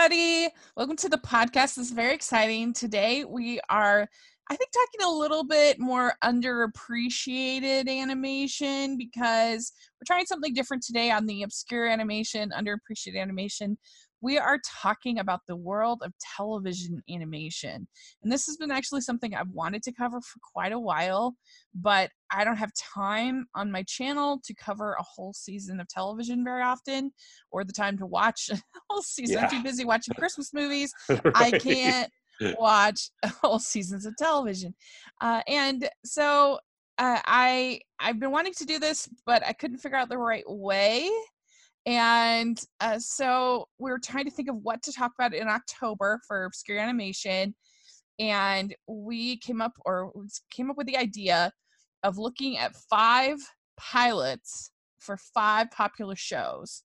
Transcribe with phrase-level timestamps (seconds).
[0.00, 0.48] everybody.
[0.78, 1.74] Welcome to the podcast.
[1.74, 2.72] This is very exciting.
[2.72, 4.08] Today we are,
[4.48, 11.10] I think, talking a little bit more underappreciated animation because we're trying something different today
[11.10, 13.76] on the obscure animation, underappreciated animation.
[14.20, 17.86] We are talking about the world of television animation.
[18.22, 21.34] And this has been actually something I've wanted to cover for quite a while,
[21.74, 26.44] but I don't have time on my channel to cover a whole season of television
[26.44, 27.12] very often
[27.50, 29.36] or the time to watch a whole season.
[29.36, 29.44] Yeah.
[29.44, 30.92] I'm too busy watching Christmas movies.
[31.34, 32.10] I can't
[32.58, 33.10] watch
[33.42, 34.74] whole seasons of television.
[35.20, 36.58] Uh, and so
[36.98, 40.44] uh, I I've been wanting to do this, but I couldn't figure out the right
[40.46, 41.10] way.
[41.86, 46.20] And uh, so we were trying to think of what to talk about in October
[46.26, 47.54] for obscure animation,
[48.18, 50.12] and we came up or
[50.50, 51.52] came up with the idea
[52.02, 53.38] of looking at five
[53.78, 56.82] pilots for five popular shows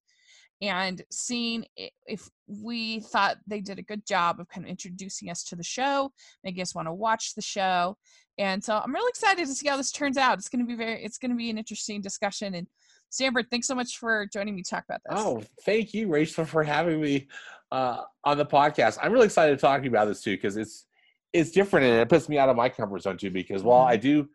[0.61, 1.65] and seeing
[2.07, 5.63] if we thought they did a good job of kind of introducing us to the
[5.63, 6.11] show,
[6.43, 7.97] making us want to watch the show.
[8.37, 10.37] And so I'm really excited to see how this turns out.
[10.37, 12.55] It's going to be very, it's going to be an interesting discussion.
[12.55, 12.67] And
[13.15, 15.17] Stanford, thanks so much for joining me to talk about this.
[15.17, 17.29] Oh, thank you, Rachel, for having me
[17.71, 18.97] uh, on the podcast.
[19.01, 20.85] I'm really excited to talk to you about this too because it's
[21.31, 23.31] it's different and it puts me out of my comfort zone too.
[23.31, 24.27] Because while I do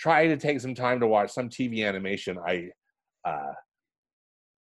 [0.00, 2.70] try to take some time to watch some TV animation, I
[3.24, 3.52] uh,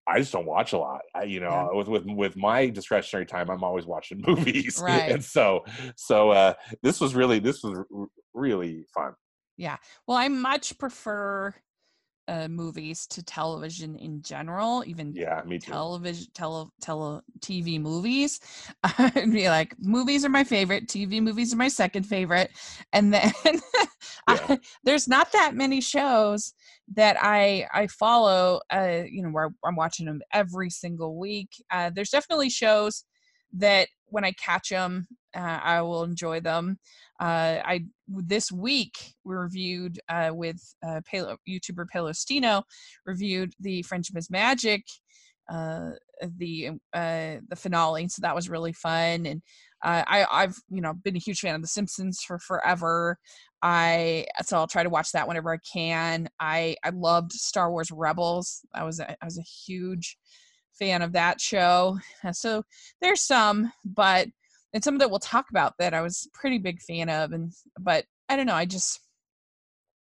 [0.05, 0.99] I just don't watch a lot.
[1.15, 1.77] I, you know, Yeah.
[1.77, 5.11] with with with my discretionary time, I'm always watching movies, Right.
[5.13, 5.63] and so
[5.95, 9.13] so uh, this was really this was r- really fun.
[9.55, 9.77] Yeah.
[10.07, 11.53] Well, I much prefer
[12.29, 15.81] uh, movies to television in general, even Yeah, me too.
[15.81, 18.39] television tele tele TV movies.
[18.83, 22.51] I'd be like, movies are my favorite, TV movies are my second favorite.
[22.93, 23.31] And then
[24.27, 26.53] I, there's not that many shows
[26.95, 31.49] that I I follow uh you know where I'm watching them every single week.
[31.71, 33.05] Uh there's definitely shows
[33.53, 36.79] that when I catch them uh, I will enjoy them.
[37.19, 42.63] Uh I this week we reviewed uh with uh Palo, YouTuber Palestino
[43.05, 44.83] reviewed the Friendship is Magic
[45.51, 45.91] uh
[46.37, 49.41] the uh the finale so that was really fun and
[49.81, 53.17] I I've you know been a huge fan of The Simpsons for forever.
[53.61, 56.29] I so I'll try to watch that whenever I can.
[56.39, 58.61] I I loved Star Wars Rebels.
[58.73, 60.17] I was a, I was a huge
[60.79, 61.99] fan of that show.
[62.23, 62.63] Uh, So
[63.01, 64.27] there's some, but
[64.73, 68.05] and some that we'll talk about that I was pretty big fan of, and but
[68.29, 68.55] I don't know.
[68.55, 68.99] I just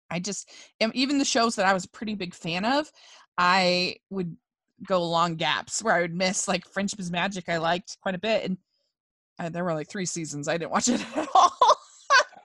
[0.09, 2.89] I just am even the shows that I was a pretty big fan of.
[3.37, 4.37] I would
[4.87, 7.49] go long gaps where I would miss like Friendship is Magic.
[7.49, 8.57] I liked quite a bit, and
[9.39, 10.47] uh, there were like three seasons.
[10.47, 11.53] I didn't watch it at all.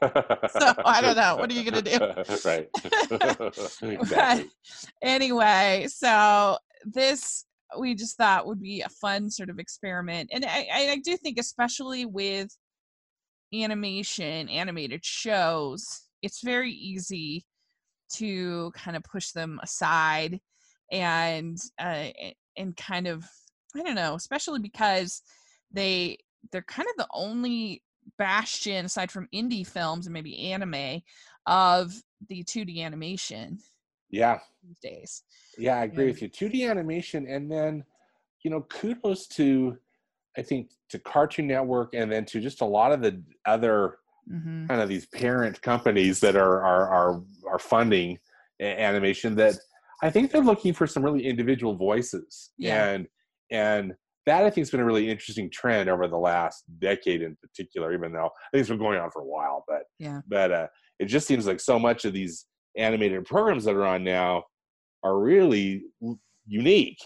[0.03, 1.37] so I don't know.
[1.37, 1.99] What are you gonna do?
[2.45, 2.69] right.
[4.11, 4.47] But
[5.03, 7.45] anyway, so this
[7.79, 11.39] we just thought would be a fun sort of experiment, and I, I, do think,
[11.39, 12.49] especially with
[13.53, 15.87] animation, animated shows,
[16.23, 17.45] it's very easy
[18.15, 20.41] to kind of push them aside
[20.91, 22.07] and uh,
[22.57, 23.25] and kind of
[23.77, 25.23] I don't know, especially because
[25.71, 26.19] they
[26.53, 27.83] they're kind of the only
[28.17, 31.03] bastion aside from indie films and maybe anime
[31.47, 31.95] of
[32.29, 33.59] the 2D animation
[34.11, 34.41] Yeah.
[34.63, 35.23] these days.
[35.57, 36.13] Yeah, I agree Yeah.
[36.13, 36.29] with you.
[36.29, 37.85] 2D animation, and then,
[38.45, 39.79] you know, kudos to,
[40.37, 43.99] I think, to Cartoon Network, and then to just a lot of the other
[44.29, 48.19] hmm kind of these parent companies that are are are, are funding
[48.61, 49.35] animation.
[49.37, 49.57] That
[50.03, 52.89] I think they're looking for some really individual voices, Yeah.
[52.89, 53.09] and
[53.51, 53.95] and
[54.27, 57.95] that I think has been a really interesting trend over the last decade in particular.
[57.95, 60.21] Even though I think it's been going on for a while, but Yeah.
[60.29, 62.47] but uh, it just seems like so much of these
[62.79, 64.45] animated programs that are on now
[65.03, 65.85] are really
[66.47, 66.99] unique.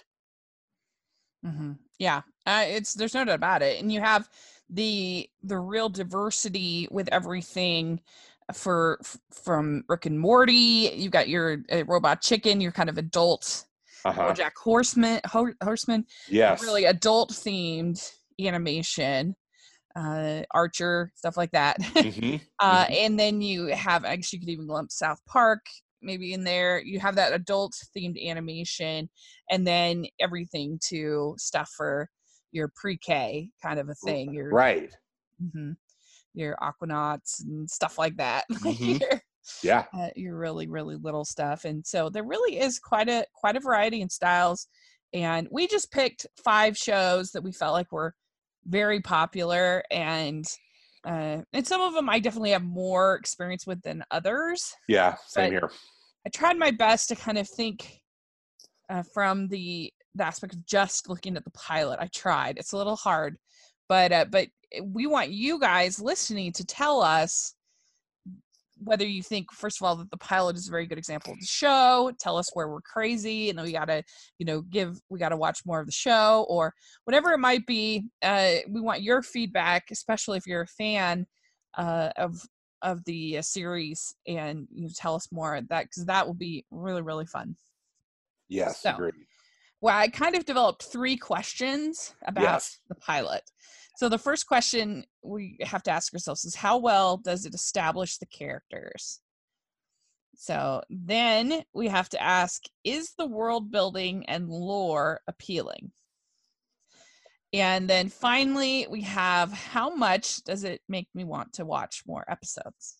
[1.44, 4.28] hmm Yeah, uh, it's there's no doubt about it, and you have
[4.70, 8.00] the the real diversity with everything
[8.54, 10.90] for f- from Rick and Morty.
[10.94, 13.64] You've got your uh, Robot Chicken, your kind of adult
[14.04, 14.32] Uh-huh.
[14.34, 16.60] Jack Horseman, Ho- Horseman, Yes.
[16.62, 18.00] really adult themed
[18.40, 19.34] animation,
[19.96, 21.80] uh, Archer, stuff like that.
[21.80, 22.40] Mhm.
[22.60, 25.60] uh, and then you have, I guess you could even lump South Park
[26.04, 26.82] maybe in there.
[26.82, 29.08] You have that adult themed animation,
[29.50, 32.08] and then everything to stuff for
[32.50, 34.34] your pre-K kind of a thing.
[34.34, 34.92] Your Right.
[35.42, 35.72] Mm-hmm,
[36.34, 38.44] your Octonauts and stuff like that.
[38.50, 39.00] Mhm.
[39.00, 39.22] your,
[39.62, 39.84] Yeah.
[39.96, 43.60] uh, your really really little stuff, and so there really is quite a quite a
[43.60, 44.66] variety in styles.
[45.14, 48.14] And we just picked five shows that we felt like were
[48.66, 50.46] very popular and
[51.04, 54.72] uh, and some of them I definitely have more experience with than others.
[54.88, 55.16] Yeah.
[55.26, 55.70] Same here.
[56.24, 58.00] I tried my best to kind of think
[58.88, 61.98] uh, from the the aspect of just looking at the pilot.
[62.00, 62.58] I tried.
[62.58, 63.36] It's a little hard,
[63.88, 64.48] but uh, but
[64.82, 67.54] we want you guys listening to tell us
[68.84, 71.38] whether you think first of all that the pilot is a very good example of
[71.38, 74.02] the show tell us where we're crazy and we gotta
[74.38, 76.72] you know give we gotta watch more of the show or
[77.04, 81.26] whatever it might be uh, we want your feedback especially if you're a fan
[81.78, 82.40] uh, of
[82.82, 87.02] of the uh, series and you tell us more that because that will be really
[87.02, 87.54] really fun
[88.48, 89.14] yes so, agreed.
[89.80, 92.78] well i kind of developed three questions about yes.
[92.88, 93.42] the pilot
[93.96, 98.18] so the first question we have to ask ourselves is how well does it establish
[98.18, 99.20] the characters?
[100.34, 105.92] So then we have to ask is the world building and lore appealing?
[107.52, 112.24] And then finally, we have how much does it make me want to watch more
[112.28, 112.96] episodes?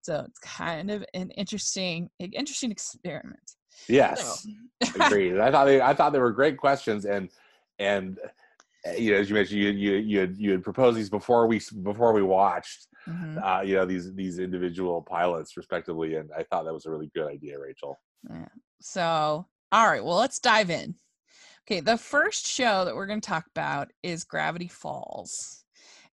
[0.00, 3.50] So it's kind of an interesting, interesting experiment.
[3.86, 4.46] Yes,
[4.82, 5.00] so.
[5.04, 5.38] agreed.
[5.38, 7.28] I thought they, I thought they were great questions, and
[7.78, 8.18] and
[8.98, 11.60] you know, as you mentioned, you you you had, you had proposed these before we
[11.82, 13.38] before we watched, mm-hmm.
[13.42, 17.10] uh, you know, these these individual pilots respectively, and I thought that was a really
[17.14, 17.98] good idea, Rachel.
[18.28, 18.48] Yeah.
[18.80, 20.94] So, all right, well, let's dive in.
[21.66, 25.64] Okay, the first show that we're going to talk about is Gravity Falls,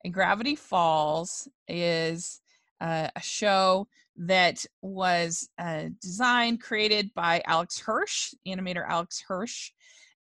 [0.04, 2.42] and Gravity Falls is
[2.81, 9.72] uh, a show that was uh, designed created by Alex Hirsch, animator Alex Hirsch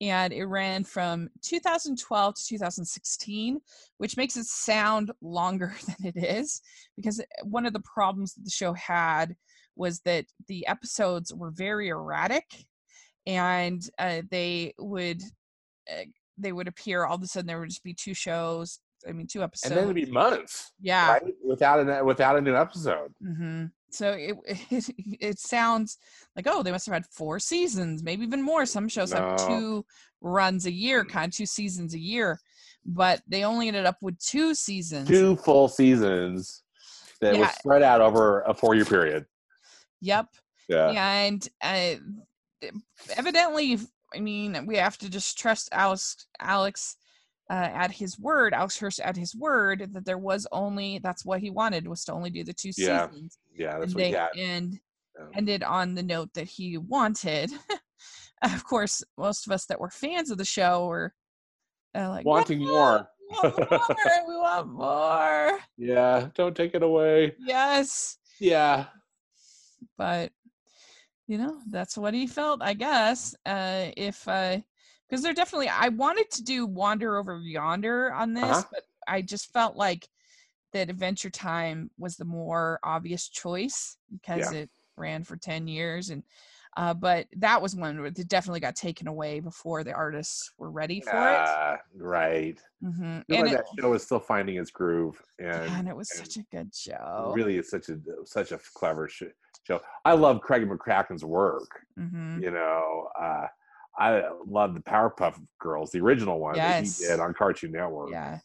[0.00, 3.60] and it ran from 2012 to 2016,
[3.98, 6.60] which makes it sound longer than it is
[6.96, 9.34] because eh, one of the problems that the show had
[9.76, 12.44] was that the episodes were very erratic
[13.26, 15.22] and uh, they would
[15.90, 16.04] uh,
[16.36, 19.26] they would appear all of a sudden there would just be two shows I mean,
[19.26, 19.70] two episodes.
[19.70, 20.72] And then it'd be months.
[20.80, 21.12] Yeah.
[21.12, 21.22] Right?
[21.44, 23.12] Without a without a new episode.
[23.24, 23.66] Mm-hmm.
[23.90, 24.90] So it, it,
[25.20, 25.98] it sounds
[26.36, 28.66] like oh they must have had four seasons, maybe even more.
[28.66, 29.18] Some shows no.
[29.18, 29.84] have two
[30.20, 31.08] runs a year, mm.
[31.08, 32.40] kind of two seasons a year,
[32.84, 35.08] but they only ended up with two seasons.
[35.08, 36.62] Two full seasons
[37.20, 37.40] that yeah.
[37.40, 39.26] was spread out over a four year period.
[40.00, 40.26] Yep.
[40.68, 40.90] Yeah.
[40.90, 41.94] And uh,
[43.16, 43.78] evidently,
[44.14, 46.26] I mean, we have to just trust Alex.
[46.40, 46.96] Alex
[47.50, 51.40] uh, at his word, Alex Hirsch at his word that there was only that's what
[51.40, 53.08] he wanted was to only do the two yeah.
[53.08, 53.38] seasons.
[53.56, 54.36] Yeah, that's and what they, he got.
[54.36, 54.78] And
[55.18, 55.26] yeah.
[55.34, 57.50] ended on the note that he wanted.
[58.42, 61.14] of course, most of us that were fans of the show were
[61.94, 63.08] uh, like wanting more.
[63.30, 64.24] We want more.
[64.28, 65.58] we want more.
[65.78, 67.34] Yeah, don't take it away.
[67.38, 68.18] Yes.
[68.40, 68.86] Yeah.
[69.96, 70.32] But
[71.26, 73.34] you know, that's what he felt, I guess.
[73.46, 74.58] Uh if uh
[75.08, 78.62] because they're definitely i wanted to do wander over yonder on this uh-huh.
[78.72, 80.08] but i just felt like
[80.72, 84.60] that adventure time was the more obvious choice because yeah.
[84.60, 86.22] it ran for 10 years and
[86.78, 91.00] uh, but that was one that definitely got taken away before the artists were ready
[91.00, 91.80] for uh, it.
[92.00, 92.60] Right.
[92.84, 93.02] Mm-hmm.
[93.02, 96.20] And like it, that show is still finding its groove, and, and it was and
[96.20, 97.32] such a good show.
[97.34, 99.80] Really, it's such a such a clever show.
[100.04, 101.80] I love Craig McCracken's work.
[101.98, 102.44] Mm-hmm.
[102.44, 103.46] You know, uh,
[103.98, 106.98] I love the Powerpuff Girls, the original one yes.
[106.98, 108.10] that he did on Cartoon Network.
[108.10, 108.38] Yeah.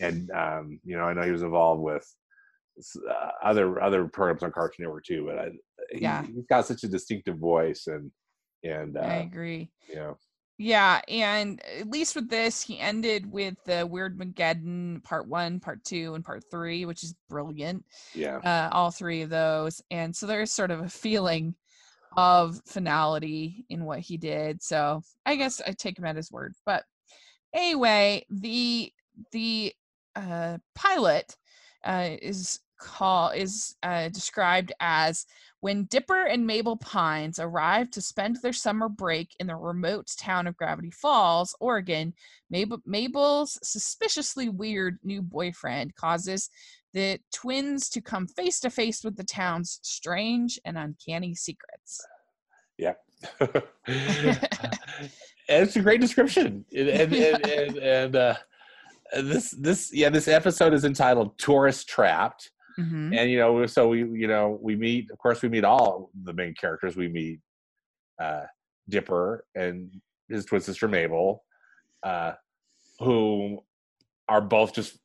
[0.00, 2.06] And um, you know, I know he was involved with
[3.08, 5.48] uh, other other programs on Cartoon Network too, but I,
[5.92, 8.10] yeah, he, has got such a distinctive voice, and
[8.62, 9.70] and uh, I agree.
[9.88, 10.18] You know.
[10.58, 16.14] Yeah, and at least with this, he ended with the Weirdmageddon Part One, Part Two,
[16.14, 17.84] and Part Three, which is brilliant.
[18.14, 21.54] Yeah, uh, all three of those, and so there's sort of a feeling
[22.16, 24.62] of finality in what he did.
[24.62, 26.54] So I guess I take him at his word.
[26.66, 26.84] But
[27.54, 28.92] anyway, the
[29.32, 29.72] the
[30.16, 31.36] uh, pilot
[31.84, 35.26] uh, is call is uh, described as
[35.60, 40.46] when Dipper and Mabel Pines arrive to spend their summer break in the remote town
[40.46, 42.14] of Gravity Falls, Oregon,
[42.48, 46.48] Mabel, Mabel's suspiciously weird new boyfriend causes
[46.92, 52.04] the twins to come face to face with the town's strange and uncanny secrets.
[52.78, 52.94] Yeah.
[55.48, 56.64] it's a great description.
[56.76, 58.34] And, and, and, and, and uh,
[59.12, 62.50] this, this, yeah, this episode is entitled Tourist Trapped.
[62.78, 63.14] Mm-hmm.
[63.14, 66.32] And, you know, so we, you know, we meet, of course, we meet all the
[66.32, 66.96] main characters.
[66.96, 67.40] We meet
[68.20, 68.44] uh,
[68.88, 69.90] Dipper and
[70.28, 71.44] his twin sister Mabel,
[72.02, 72.32] uh,
[73.00, 73.58] who
[74.28, 74.98] are both just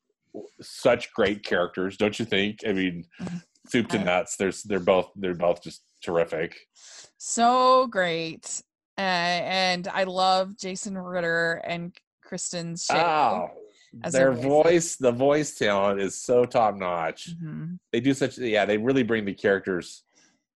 [0.61, 2.59] such great characters, don't you think?
[2.67, 3.37] I mean, mm-hmm.
[3.67, 4.37] soup to nuts.
[4.37, 6.55] There's they're both they're both just terrific.
[7.17, 8.61] So great.
[8.97, 13.49] Uh, and I love Jason Ritter and Kristen Oh,
[14.11, 17.29] their voice, the voice talent is so top notch.
[17.31, 17.75] Mm-hmm.
[17.91, 20.03] They do such, yeah, they really bring the characters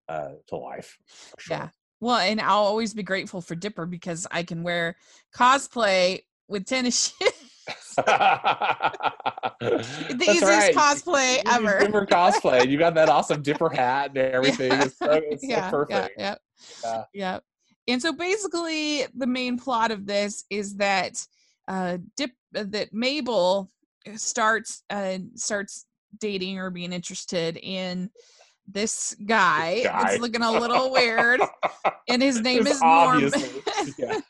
[0.08, 0.98] uh, to life.
[1.38, 1.56] Sure.
[1.56, 1.68] Yeah,
[2.00, 4.96] Well, and I'll always be grateful for Dipper because I can wear
[5.34, 7.32] cosplay with tennis shoes.
[9.60, 10.74] the That's easiest right.
[10.74, 11.80] cosplay ever.
[11.80, 12.68] Dipper cosplay.
[12.68, 14.72] You got that awesome Dipper hat and everything.
[14.72, 16.14] It's so, it's so yeah, perfect.
[16.18, 16.34] Yeah,
[16.84, 16.92] Yeah.
[16.92, 17.38] yeah, yeah.
[17.88, 21.24] And so basically, the main plot of this is that
[21.66, 23.70] uh, Dip uh, that Mabel
[24.16, 25.86] starts uh, starts
[26.18, 28.10] dating or being interested in
[28.66, 29.82] this guy.
[29.84, 30.12] guy.
[30.12, 31.40] It's looking a little weird,
[32.08, 33.30] and his name is Norm.
[33.98, 34.20] yeah.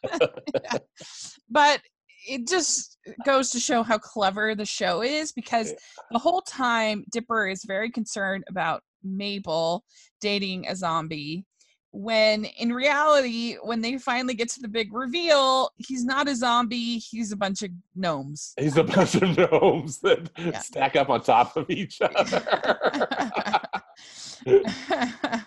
[1.50, 1.80] but
[2.28, 5.72] it just goes to show how clever the show is because
[6.10, 9.84] the whole time Dipper is very concerned about Mabel
[10.20, 11.44] dating a zombie.
[11.90, 16.98] When in reality, when they finally get to the big reveal, he's not a zombie,
[16.98, 18.52] he's a bunch of gnomes.
[18.58, 20.58] He's a bunch of gnomes that Yeah.
[20.58, 22.42] stack up on top of each other.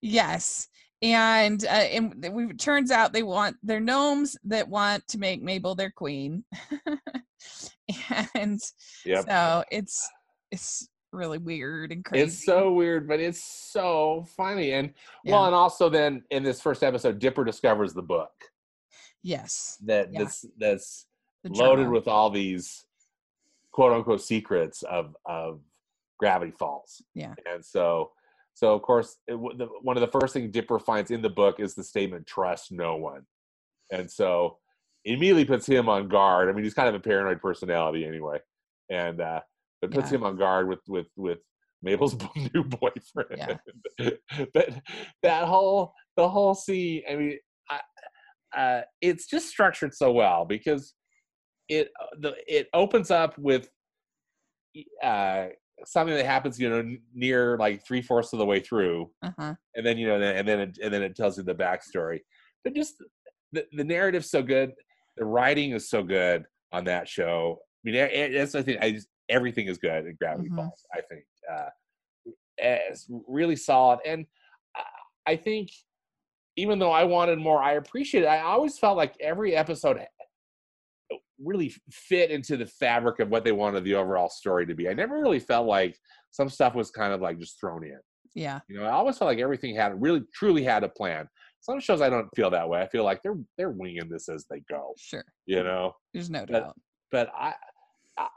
[0.00, 0.68] yes.
[1.04, 5.42] And uh, and we, it turns out they want they're gnomes that want to make
[5.42, 6.44] Mabel their queen.
[8.34, 8.58] and
[9.04, 9.26] yep.
[9.28, 10.08] so it's
[10.50, 12.24] it's really weird and crazy.
[12.24, 14.72] It's so weird, but it's so funny.
[14.72, 14.94] And
[15.26, 18.32] well, and also then in this first episode, Dipper discovers the book
[19.22, 20.20] yes, that Yeah.
[20.20, 21.06] that's that's
[21.42, 21.92] the loaded journal.
[21.92, 22.86] with all these
[23.72, 25.60] quote unquote secrets of of
[26.18, 27.02] Gravity Falls.
[27.14, 27.34] Yeah.
[27.50, 28.12] And so
[28.54, 31.60] so of course it, the, one of the first things Dipper finds in the book
[31.60, 33.22] is the statement "trust no one,"
[33.92, 34.58] and so
[35.04, 36.48] immediately puts him on guard.
[36.48, 38.38] I mean, he's kind of a paranoid personality anyway,
[38.90, 39.40] and uh,
[39.80, 40.16] but puts Yeah.
[40.16, 41.38] him on guard with with with
[41.82, 42.16] Mabel's
[42.54, 43.60] new boyfriend.
[44.54, 44.70] but
[45.22, 47.38] that whole the whole scene, I mean,
[47.70, 47.80] I,
[48.56, 50.94] uh, it's just structured so well because
[51.68, 53.68] it uh, the it opens up with
[55.02, 55.46] uh,
[55.84, 59.54] something that happens, you know, near like three fourths of the way through, uh-huh.
[59.74, 62.20] and then you know, and then it, and then it tells you the backstory.
[62.62, 62.94] But just
[63.52, 64.72] the the narrative's so good,
[65.16, 67.58] the writing is so good on that show.
[67.86, 68.78] I mean, that's the thing.
[68.80, 70.56] I just everything is good in Gravity Mhm.
[70.56, 70.86] Falls.
[70.94, 71.68] I think uh,
[72.58, 74.26] it's really solid, and
[75.26, 75.70] I think
[76.56, 78.28] even though I wanted more, I appreciate it.
[78.28, 79.98] I always felt like every episode
[81.42, 84.88] really fit into the fabric of what they wanted the overall story to be.
[84.88, 85.96] I never really felt like
[86.30, 87.98] some stuff was kind of like just thrown in.
[88.34, 88.60] Yeah.
[88.68, 91.28] You know, I always felt like everything had really truly had a plan.
[91.60, 92.80] Some shows I don't feel that way.
[92.82, 94.92] I feel like they're they're winging this as they go.
[94.98, 95.24] Sure.
[95.46, 96.74] You know, There's no doubt.
[97.10, 97.54] but I.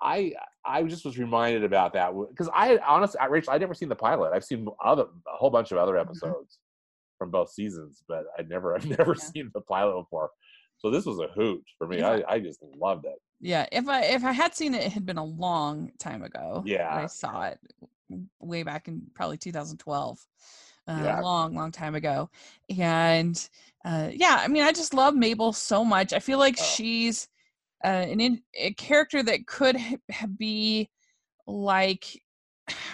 [0.01, 0.34] I
[0.66, 3.96] I just was reminded about that because I honestly, I, Rachel, I'd never seen the
[3.96, 4.32] pilot.
[4.34, 6.10] I've seen other a whole bunch of other mm-hmm.
[6.10, 6.58] episodes
[7.20, 9.24] from both seasons, but I'd never I've never Yeah.
[9.24, 10.32] seen the pilot before.
[10.79, 12.00] So this was a hoot for me.
[12.00, 12.19] Yeah.
[12.27, 13.19] I, I just loved it.
[13.41, 13.65] Yeah.
[13.72, 16.63] If I if I had seen it, it had been a long time ago.
[16.65, 16.88] Yeah.
[16.93, 17.60] I saw it
[18.39, 20.19] way back in probably 2012.
[20.88, 21.19] Uh, Yeah.
[21.19, 22.29] Long, long time ago.
[22.77, 23.50] And
[23.84, 26.13] uh, yeah, I mean, I just love Mabel so much.
[26.13, 26.63] I feel like Oh.
[26.63, 27.27] she's
[27.84, 30.89] uh, an in, a character that could h- h- be
[31.46, 32.22] like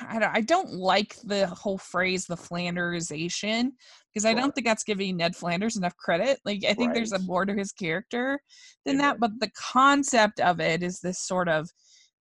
[0.08, 3.72] I don't, I don't like the whole phrase the Flandersization
[4.14, 6.40] because I don't think that's giving Ned Flanders enough credit.
[6.46, 8.40] Like I think there's a more to his character
[8.86, 9.06] than Amen.
[9.06, 11.70] that, but the concept of it is this sort of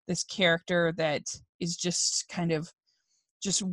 [0.07, 1.23] this character that
[1.59, 2.71] is just kind of
[3.41, 3.63] just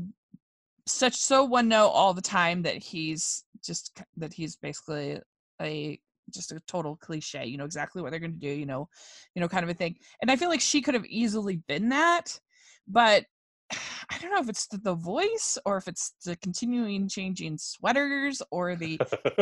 [0.87, 5.19] such so one note all the time that he's just that he's basically
[5.61, 5.99] a
[6.33, 8.89] just a total cliche you know exactly what they're going to do you know
[9.35, 11.89] you know kind of a thing and i feel like she could have easily been
[11.89, 12.39] that
[12.87, 13.25] but
[14.11, 18.43] i don't know if it's the, the voice or if it's the continuing changing sweaters
[18.51, 18.99] or the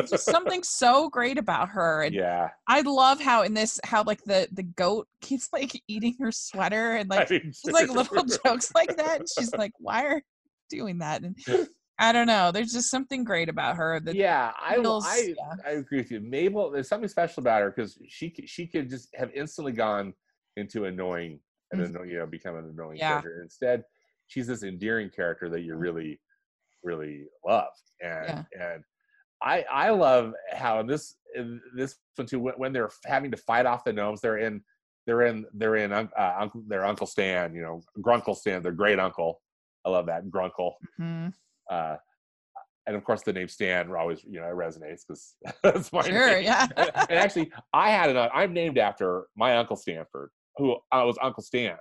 [0.09, 2.49] just something so great about her and yeah.
[2.69, 6.97] i love how in this how like the the goat keeps like eating her sweater
[6.97, 9.21] and like just like little jokes like that.
[9.21, 10.23] And she's like, "Why are you
[10.71, 11.37] doing that?" And
[11.99, 12.53] I don't know.
[12.53, 14.01] There's just something great about her.
[14.01, 15.55] That yeah, I, feels- I yeah.
[15.67, 16.21] I agree with you.
[16.21, 20.15] Mabel, there's something special about her because she she could just have instantly gone
[20.57, 21.41] into annoying
[21.73, 22.09] and Mhm.
[22.11, 23.21] you know become an annoying Yeah.
[23.21, 23.43] character.
[23.43, 23.85] Instead,
[24.29, 25.81] she's this endearing character that you Mhm.
[25.81, 26.21] really
[26.85, 28.45] really love, and Yeah.
[28.73, 28.85] and
[29.43, 33.67] I I love how in this in this one too when, they're having to fight
[33.67, 34.63] off the gnomes, they're in
[35.07, 36.07] they're in they're in uh,
[36.39, 39.43] uncle their Uncle Stan, you know Grunkle Stan, their great uncle.
[39.85, 40.75] I love that Grunkle.
[41.01, 41.33] Mhm.
[41.69, 41.97] Uh,
[42.87, 46.35] and of course, the name Stan always, you know, it resonates because that's my Sure,
[46.37, 46.45] name.
[46.45, 46.67] yeah.
[46.77, 48.31] and actually, I had an.
[48.33, 51.77] I'm named after my uncle Stanford, who uh, was Uncle Stan,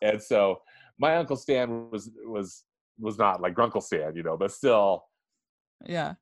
[0.00, 0.62] and so
[0.98, 2.64] my uncle Stan was was
[2.98, 5.04] was not like Grunkle Stan, you know, but still
[5.86, 6.14] yeah,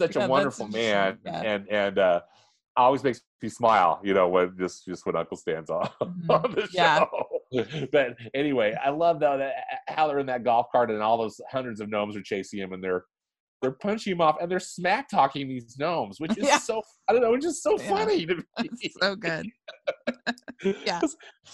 [0.00, 1.40] such Yeah, a wonderful man, yeah.
[1.42, 2.20] and and uh,
[2.76, 6.30] always makes me smile, you know, when just just when Uncle Stan's on, Mhm.
[6.30, 6.98] on the Yeah.
[6.98, 7.28] show.
[7.92, 9.54] but anyway, I love though that
[9.88, 12.72] how they're in that golf cart and all those hundreds of gnomes are chasing him,
[12.74, 13.04] and they're
[13.60, 16.58] they're punching him off and they're smack talking these gnomes, which is Yeah.
[16.58, 17.88] so I don't know, which is so Yeah.
[17.88, 18.90] funny to me.
[19.00, 19.46] So good.
[20.84, 21.00] Yeah.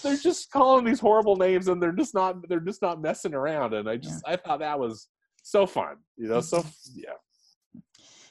[0.03, 3.73] They're just calling these horrible names and they're just not they're just not messing around.
[3.75, 5.09] And I just I thought that was
[5.43, 5.97] so fun.
[6.17, 7.11] You know, so yeah.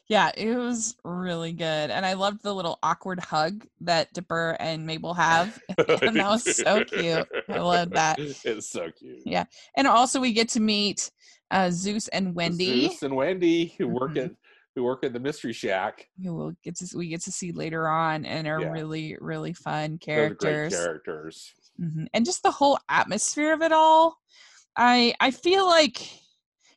[0.09, 1.91] Yeah, it was really good.
[1.91, 5.59] And I loved the little awkward hug that Dipper and Mabel have.
[5.79, 7.27] and that was so cute.
[7.49, 8.19] I love that.
[8.45, 9.23] It's so cute.
[9.25, 9.45] Yeah.
[9.77, 11.11] And also we get to meet
[11.51, 14.25] uh, Soos and Wendy, Soos and Wendy who work Mhm.
[14.27, 14.31] at
[14.75, 16.09] who work at the mystery shack.
[16.23, 18.71] who we'll get to we get to see later on and are Yeah.
[18.73, 20.75] really, really fun Those great characters.
[20.75, 21.55] characters.
[21.81, 22.07] Mhm.
[22.13, 24.19] And just the whole atmosphere of it all.
[24.77, 26.03] I I feel like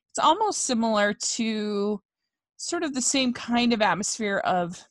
[0.10, 2.02] it's almost similar to
[2.58, 4.84] sort of the same kind of atmosphere of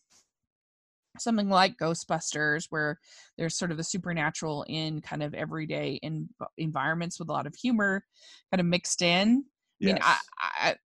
[1.18, 2.98] something like Ghostbusters, where
[3.38, 7.54] there's sort of the supernatural in kind of everyday in, environments with a lot of
[7.54, 8.04] humor
[8.50, 9.44] kind of mixed in.
[9.82, 10.76] I mean, I I,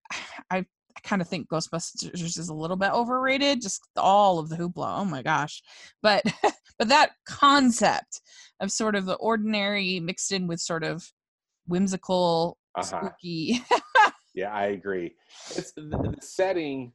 [0.51, 3.63] I, I kind of think Ghostbusters is a little bit overrated.
[3.63, 4.99] Just all of the hoopla.
[4.99, 5.63] Oh my gosh!
[6.03, 6.25] But
[6.79, 8.21] but that concept
[8.61, 11.05] of sort of the ordinary mixed in with sort of
[11.67, 13.11] whimsical, Uh-huh.
[13.11, 13.63] spooky.
[14.35, 15.17] Yeah, I agree.
[15.57, 16.93] It's the, setting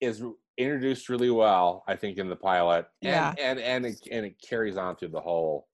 [0.00, 0.22] is
[0.56, 3.34] introduced really well, I think, in the pilot, and Yeah.
[3.38, 5.68] and and it, and it carries on through the whole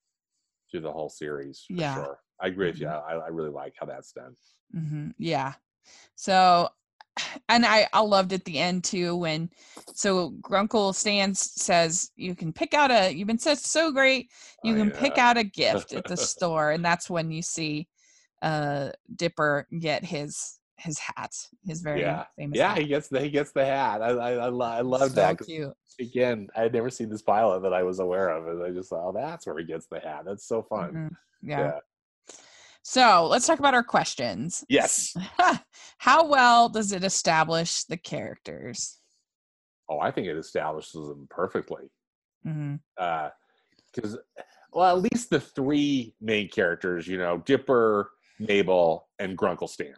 [0.71, 1.65] through the whole series.
[1.69, 1.95] For Yeah.
[1.95, 2.19] sure.
[2.41, 2.89] I agree with you.
[2.89, 3.03] Mhm.
[3.03, 4.37] I, I really like how that's done.
[4.73, 5.55] hmm Yeah.
[6.17, 6.69] So,
[7.49, 9.51] and I I loved at the end too when
[9.95, 14.31] so Grunkle stands says you can pick out a you've been such so great
[14.63, 17.89] you Oh, can pick out a gift at the store and that's when you see
[18.43, 22.25] uh Dipper get his his hat his very Yeah.
[22.37, 22.78] famous Yeah, hat.
[22.78, 24.02] he gets the he gets the hat.
[24.02, 25.38] I I I, lo- I love so that.
[25.45, 28.68] cute Again, I had never seen this pilot that I was aware of, and I
[28.71, 30.25] just thought, oh, that's where he gets the hat.
[30.26, 30.92] That's so fun.
[30.92, 31.11] Mhm.
[31.42, 31.59] yeah.
[31.61, 31.78] Yeah.
[32.83, 35.14] so let's talk about our questions Yes.
[35.99, 39.00] how well does it establish the characters
[39.88, 41.85] Oh, I think it establishes them perfectly.
[42.45, 44.18] because
[44.72, 49.94] well at least the three main characters you know dipper mabel and grunkle stan Yeah.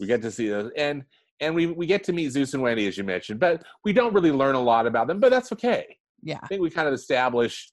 [0.00, 1.04] We get to see those and
[1.40, 4.14] and we we get to meet soos and wendy as you mentioned but we don't
[4.14, 5.84] really learn a lot about them but that's okay
[6.22, 7.72] yeah i think we kind of established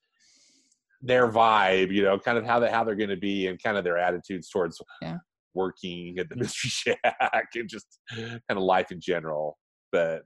[1.01, 3.77] their vibe you know kind of how they how they're going to be and kind
[3.77, 5.17] of their attitudes towards Yeah.
[5.53, 9.57] working at the mystery shack and just kind of life in general
[9.91, 10.23] but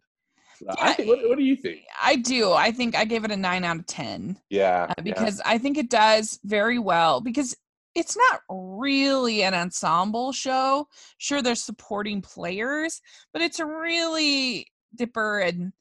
[0.69, 1.81] uh, I Yeah, think, what, what do you think?
[2.01, 2.53] I do.
[2.53, 5.03] I think I gave it a nine out of 10 Yeah, uh, yeah.
[5.03, 7.55] because I think it does very well because
[7.95, 10.88] it's not really an ensemble show.
[11.17, 13.01] Sure, there's supporting players,
[13.34, 15.73] but it's a really Dipper and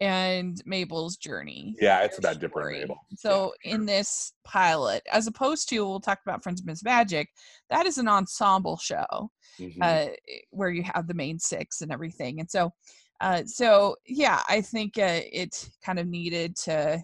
[0.00, 1.74] and Mabel's journey.
[1.80, 2.80] yeah, it's about Dipper and.
[2.82, 3.00] Mabel.
[3.16, 7.28] So Yeah, in this pilot, as opposed to we'll talk about Friendship is Magic,
[7.68, 9.78] that is an ensemble show Mhm.
[9.82, 10.12] uh,
[10.50, 12.38] where you have the main six and everything.
[12.38, 12.72] And so,
[13.20, 17.02] uh, so yeah, I think uh, it kind of needed to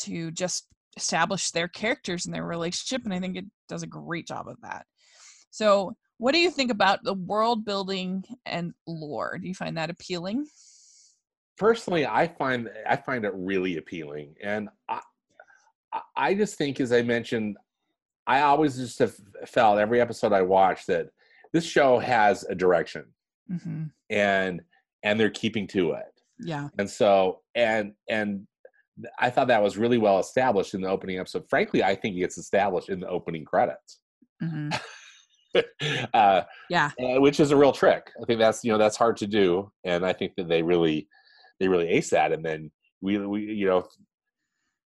[0.00, 0.66] to just
[0.98, 4.56] establish their characters and their relationship, and I think it does a great job of
[4.62, 4.86] that.
[5.50, 9.38] So, what do you think about the world building and lore?
[9.38, 10.46] Do you find that appealing?
[11.58, 15.00] personally i find i find it really appealing and i
[16.14, 17.56] I- just think as i mentioned
[18.26, 19.14] i always just have
[19.46, 21.06] felt every episode i watch that
[21.54, 23.06] this show has a direction
[23.62, 24.60] hmm and
[25.02, 26.68] and they're keeping to it Yeah.
[26.78, 28.46] and so and and
[29.18, 32.20] i thought that was really well established in the opening episode frankly i think it
[32.20, 34.00] gets established in the opening credits
[34.40, 34.68] hmm
[36.14, 36.90] uh, Yeah.
[37.00, 38.10] uh, which is a real trick.
[38.20, 41.08] I think that's you know that's hard to do, and I think that they really
[41.60, 42.32] they really ace that.
[42.32, 43.86] And then we we you know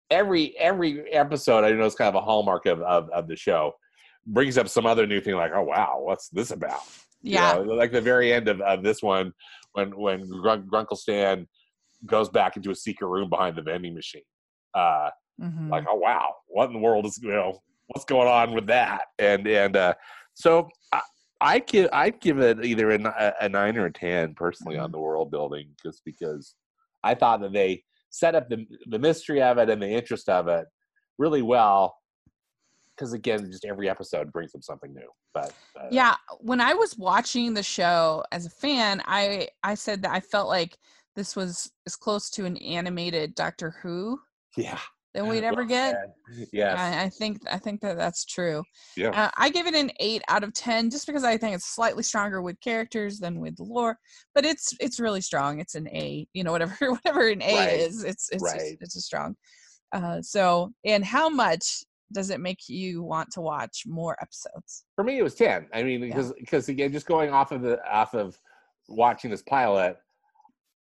[0.09, 3.73] every every episode I know is kind of a hallmark of of, of the show
[4.25, 6.81] brings up some other new thing like oh wow what's this about
[7.21, 7.55] You Yeah.
[7.55, 9.33] know, like the very end of, of this one
[9.73, 11.47] when when Grun- Grunkle Stan
[12.05, 14.21] goes back into a secret room behind the vending machine.
[14.73, 15.09] Uh,
[15.41, 15.69] Mhm.
[15.69, 19.03] like oh wow what in the world is you know what's going on with that
[19.19, 19.93] and and uh
[20.33, 21.01] so i
[21.41, 24.93] i give i'd give it either a nine or a ten personally on Mhm.
[24.93, 26.55] the world building just because
[27.03, 30.47] i thought that they set up the the mystery of it and the interest of
[30.47, 30.65] it
[31.19, 31.95] really well
[32.95, 36.97] because again just every episode brings them something new but uh, yeah when i was
[36.97, 40.79] watching the show as a fan i i said that i felt like
[41.17, 44.17] this was as close to an animated doctor who
[44.55, 44.77] yeah.
[45.15, 45.95] than we'd ever get.
[46.31, 46.45] Yeah.
[46.53, 46.79] yes.
[46.79, 48.63] I, I think i think that that's true.
[48.95, 49.09] Yeah.
[49.09, 52.03] Uh, i give it an 8 out of 10 just because i think it's slightly
[52.03, 53.97] stronger with characters than with the lore
[54.35, 55.59] but it's it's really strong.
[55.59, 57.79] It's an a you know whatever whatever an a Right.
[57.79, 59.35] is it's it's just- it's a strong.
[59.91, 64.85] Uh so and how much does it make you want to watch more episodes?
[64.95, 66.07] For me it was 10 i mean Yeah.
[66.07, 68.37] because because again just going off of the off of
[68.87, 69.97] watching this pilot,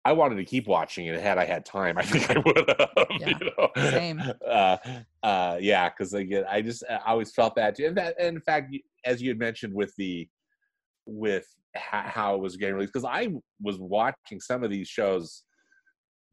[0.05, 1.19] I wanted to keep watching it.
[1.19, 2.89] Had I had time, I think I would have.
[3.19, 3.69] Yeah, you know?
[3.91, 4.21] same.
[4.45, 4.77] Uh,
[5.23, 7.79] uh, yeah, because again, I just I always felt that.
[7.79, 10.27] And that, and in fact, as you had mentioned with the
[11.05, 13.29] with ho- how it was getting released, because I
[13.61, 15.43] was watching some of these shows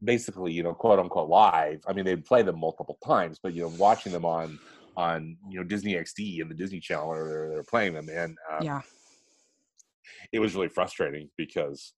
[0.04, 1.82] basically, you know, quote unquote live.
[1.86, 4.58] I mean, they'd play them multiple times, but you know, watching them on
[4.96, 8.36] on you know Disney XD and the Disney Channel, or they're, they're playing them, and
[8.50, 8.80] uh, yeah.
[10.32, 11.94] it was really frustrating because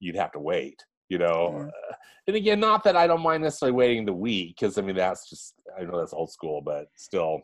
[0.00, 1.64] you'd have to wait you know Yeah.
[1.66, 1.94] Uh,
[2.26, 5.28] and again not that i don't mind necessarily waiting the week because i mean that's
[5.28, 7.40] just i know that's old school but still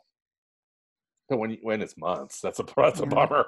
[1.29, 3.09] but when you, when it's months that's a that's a Yeah.
[3.09, 3.47] bummer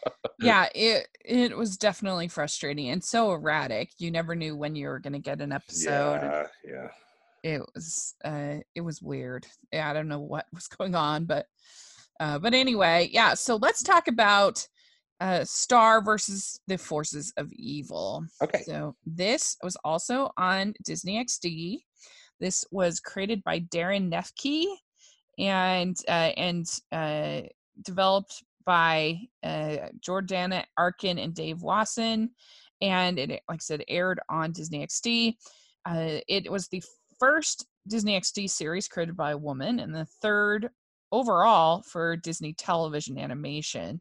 [0.38, 4.98] yeah it it was definitely frustrating and so erratic you never knew when you were
[5.00, 6.88] going to get an episode yeah yeah
[7.42, 11.46] it was uh it was weird i don't know what was going on but
[12.20, 14.66] uh but anyway yeah so let's talk about
[15.20, 18.24] uh star versus the forces of evil.
[18.42, 18.62] Okay.
[18.66, 21.78] So this was also on disney xd
[22.38, 24.66] this was created by daron nefcy
[25.38, 27.40] and uh and uh
[27.82, 32.30] developed by uh jordana arkin and dave wasson
[32.82, 35.34] and it like i said aired on disney xd
[35.86, 36.82] uh, it was the
[37.18, 40.70] first Disney XD series created by a woman and the third
[41.12, 44.00] overall for Disney television animation.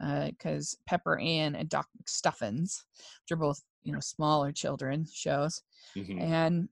[0.00, 2.82] Because Pepper Ann and Doc McStuffins,
[3.22, 5.62] which are both you know smaller children shows,
[5.96, 6.20] Mhm.
[6.20, 6.68] and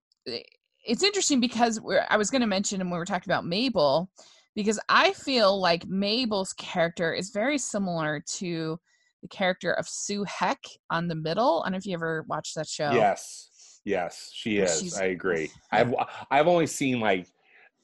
[0.85, 4.11] it's interesting because we're, I was going to mention when we were talking about Mabel,
[4.55, 8.81] because I feel like Mabel's character is very similar to
[9.23, 10.59] the character of Sue Heck
[10.91, 11.61] on The Middle.
[11.63, 12.91] I don't know if you ever watched that show.
[12.93, 13.49] yes
[13.85, 15.93] yes she is she's- i agree i've
[16.31, 17.27] i've only seen like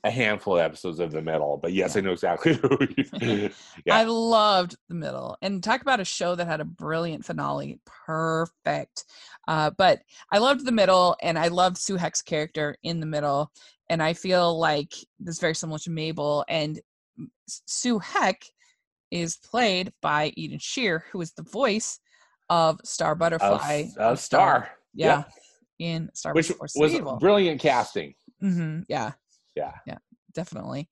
[0.05, 1.99] a handful of episodes of the middle but yes Yeah.
[1.99, 3.51] i know exactly who you
[3.85, 3.97] Yeah.
[3.99, 7.81] I loved the middle, and talk about a show that had a brilliant finale.
[8.07, 9.05] Perfect.
[9.47, 10.01] Uh, but
[10.33, 13.51] I loved the middle, and I loved Sue Heck's character in the middle,
[13.89, 16.45] and I feel like this is very similar to Mabel.
[16.49, 16.81] And
[17.47, 18.43] Sue Heck
[19.11, 21.99] is played by Eden Sher, who is the voice
[22.51, 23.85] of Star Butterfly.
[23.99, 25.25] of star yeah,
[25.79, 27.17] in Star which of was Evil.
[27.19, 29.13] brilliant casting hmm yeah.
[29.59, 29.73] Yeah.
[29.87, 29.99] Yeah,
[30.35, 30.88] definitely.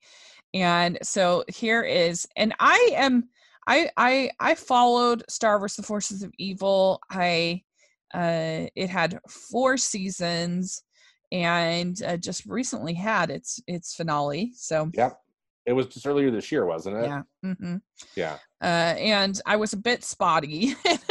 [0.53, 3.29] And so here is, and I am,
[3.67, 6.99] I, I, I followed Star Wars: The Forces of Evil.
[7.09, 7.63] I,
[8.13, 10.83] uh, it had four seasons,
[11.31, 14.51] and uh, just recently had its its finale.
[14.55, 15.11] So yeah,
[15.65, 17.05] It was just earlier this year, wasn't it?
[17.05, 17.21] yeah.
[17.43, 17.75] hmm
[18.15, 18.37] Yeah.
[18.61, 20.73] uh, and I was a bit spotty.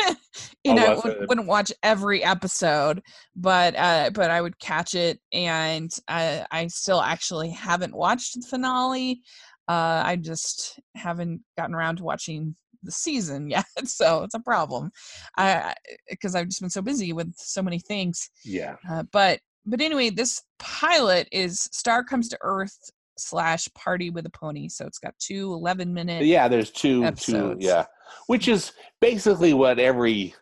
[0.64, 3.02] you know, would, wouldn't watch every episode,
[3.34, 8.46] but uh, but I would catch it, and I, I still actually haven't watched the
[8.46, 9.20] finale.
[9.68, 14.90] Uh, I just haven't gotten around to watching the season yet, so it's a problem.
[15.36, 15.74] I
[16.08, 18.30] because I've just been so busy with so many things.
[18.44, 18.76] Yeah.
[18.88, 22.78] Uh, but but anyway, this pilot is Star Comes to Earth
[23.18, 26.24] slash Party with a Pony, so it's got two 11 minute.
[26.24, 27.86] Yeah, there's two two yeah.
[28.26, 30.34] Which is basically what every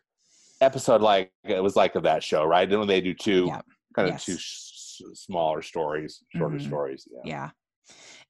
[0.60, 2.68] episode like it was like of that show, right?
[2.68, 3.60] Then when they do two Yeah.
[3.94, 4.24] kind of Yes.
[4.24, 6.66] two s- smaller stories, shorter Mhm.
[6.66, 7.08] stories.
[7.10, 7.20] Yeah.
[7.24, 7.50] Yeah.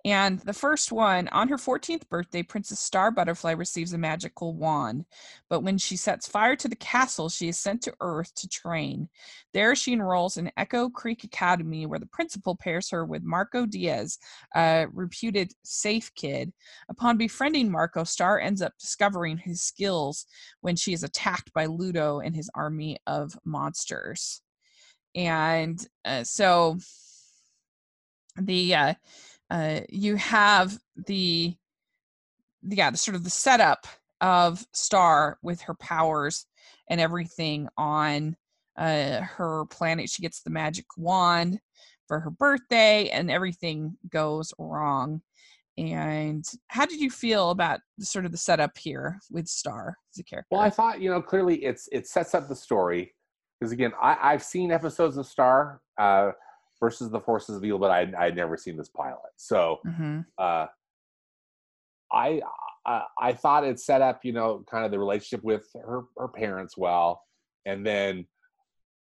[0.06, 5.06] And the first one, on her 14th birthday, Princess Star Butterfly receives a magical wand.
[5.48, 9.08] But when she sets fire to the castle, she is sent to Earth to train.
[9.54, 14.18] There, she enrolls in Echo Creek Academy, where the principal pairs her with Marco Diaz,
[14.54, 16.52] a reputed safe kid.
[16.90, 20.26] Upon befriending Marco, Star ends up discovering his skills
[20.60, 24.42] when she is attacked by Ludo and his army of monsters.
[25.14, 26.76] And uh, so
[28.36, 28.94] the uh,
[29.50, 31.54] uh, you have the
[32.62, 33.86] yeah the sort of the setup
[34.20, 36.46] of star with her powers
[36.88, 38.36] and everything on
[38.78, 40.08] uh, her planet.
[40.08, 41.60] She gets the magic wand
[42.06, 45.22] for her birthday and everything goes wrong.
[45.76, 50.20] And how did you feel about the, sort of the setup here with star as
[50.20, 53.14] a character Well, I thought you know clearly it's it sets up the story.
[53.58, 56.32] Because again I, I've seen episodes of Star uh,
[56.84, 59.32] versus the Forces of Evil, but I I'd never seen this pilot.
[59.36, 60.66] So hmm uh,
[62.12, 62.40] I
[63.18, 66.76] I thought it set up you know kind of the relationship with her her parents
[66.76, 67.22] well,
[67.64, 68.26] and then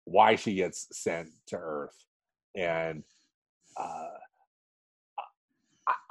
[0.04, 1.96] why she gets sent to Earth,
[2.56, 3.04] and
[3.78, 4.18] uh,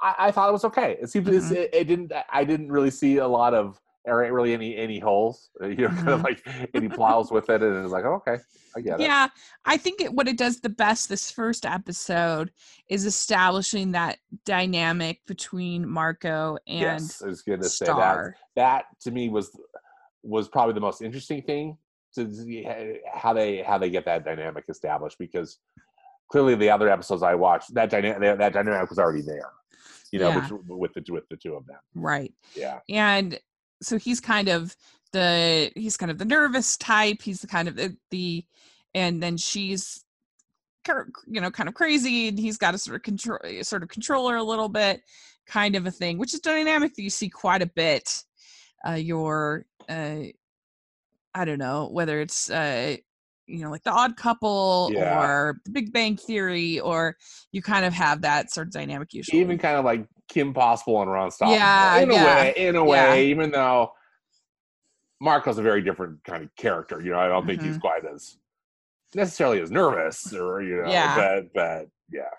[0.01, 0.97] I, I thought it was okay.
[1.01, 1.51] It seemed Mhm.
[1.51, 2.11] it, it didn't.
[2.31, 3.79] I didn't really see a lot of
[4.09, 6.23] ain't really any any holes, uh, you know, kind of Mhm.
[6.23, 8.37] like any plows with it, and it's like, oh, okay,
[8.75, 9.03] I get it.
[9.03, 9.27] Yeah,
[9.65, 12.51] I think it, what it does the best this first episode
[12.87, 18.33] is establishing that dynamic between Marco and yes, I was going to say that.
[18.55, 19.51] That to me was
[20.23, 21.77] was probably the most interesting thing
[22.15, 22.67] to see
[23.13, 25.59] how they how they get that dynamic established because
[26.31, 29.49] clearly the other episodes I watched that dynamic that dynamic was already there,
[30.11, 30.49] you know, Yeah.
[30.67, 31.79] with the with the two of them.
[31.95, 32.33] Right.
[32.55, 33.39] Yeah, and
[33.81, 34.75] so he's kind of
[35.11, 38.45] the he's kind of the nervous type he's the kind of the, the
[38.93, 40.03] and then she's
[41.27, 44.29] you know kind of crazy and he's got to sort of control sort of control
[44.29, 45.01] her a little bit
[45.45, 48.23] kind of a thing which is dynamic that you see quite a bit
[48.87, 50.21] uh your uh
[51.35, 52.95] i don't know whether it's uh
[53.45, 55.19] you know like the odd couple Yeah.
[55.23, 57.17] or the big bang theory or
[57.51, 61.01] you kind of have that sort of dynamic usually even kind of like Kim Possible
[61.01, 61.51] and Ron Stoppable.
[61.55, 63.09] Yeah, in a yeah, way, in a yeah.
[63.09, 63.91] way, even though
[65.21, 67.01] Marco's a very different kind of character.
[67.01, 67.81] You know, I don't think he's Mhm.
[67.81, 68.37] quite as
[69.15, 71.15] necessarily as nervous or you know, Yeah.
[71.15, 72.29] but but yeah,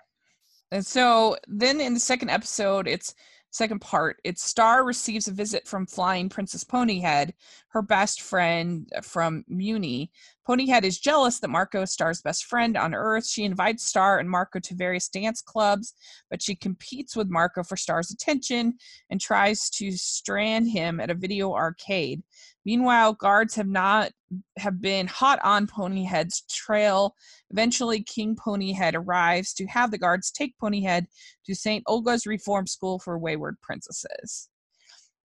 [0.71, 3.13] And so then in the second episode, it's
[3.51, 7.33] second part, it's Star receives a visit from flying Princess Ponyhead,
[7.69, 10.09] her best friend from Mewni.
[10.47, 13.27] Ponyhead is jealous that Marco is Star's best friend on Earth.
[13.27, 15.93] She invites Star and Marco to various dance clubs,
[16.29, 18.73] but she competes with Marco for Star's attention
[19.09, 22.23] and tries to strand him at a video arcade.
[22.65, 24.11] Meanwhile, guards have not
[24.57, 27.15] have been hot on Ponyhead's trail
[27.51, 31.05] Eventually, King Ponyhead arrives to have the guards take Ponyhead
[31.45, 31.83] to St.
[31.85, 34.49] Olga's Reform School for Wayward Princesses.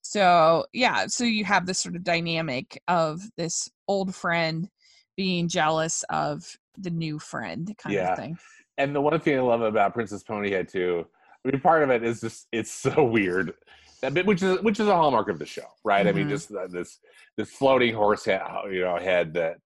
[0.02, 4.70] So, yeah, so you have this sort of dynamic of this old friend
[5.16, 8.12] being jealous of the new friend kind Yeah.
[8.14, 8.38] of thing.
[8.78, 11.06] and the one thing I love about Princess Ponyhead too,
[11.46, 13.54] I mean, part of it is just it's so weird,
[14.02, 16.06] that bit, which is which is a hallmark of the show, right?
[16.06, 16.30] I mean, Mhm.
[16.30, 17.00] just uh, this
[17.38, 19.58] this floating horse head, you know, head that,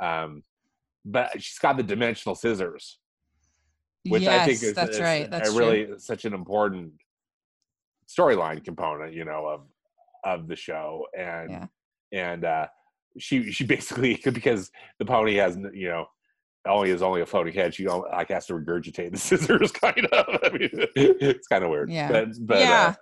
[0.00, 0.42] um,
[1.04, 2.98] but she's got the dimensional scissors,
[4.08, 5.30] which yes, I think is, that's is right.
[5.30, 5.58] That's a true.
[5.60, 6.94] really such an important
[8.08, 9.66] storyline component, you know, of
[10.24, 11.66] of the show, and Yeah.
[12.12, 12.68] and uh,
[13.18, 16.06] she she basically because the pony has you know
[16.66, 17.74] only is only a floating head.
[17.74, 20.40] She like has to regurgitate the scissors, kind of.
[20.42, 21.90] I mean, it's kind of weird.
[21.90, 22.10] Yeah.
[22.10, 22.86] but but yeah.
[22.88, 22.94] uh,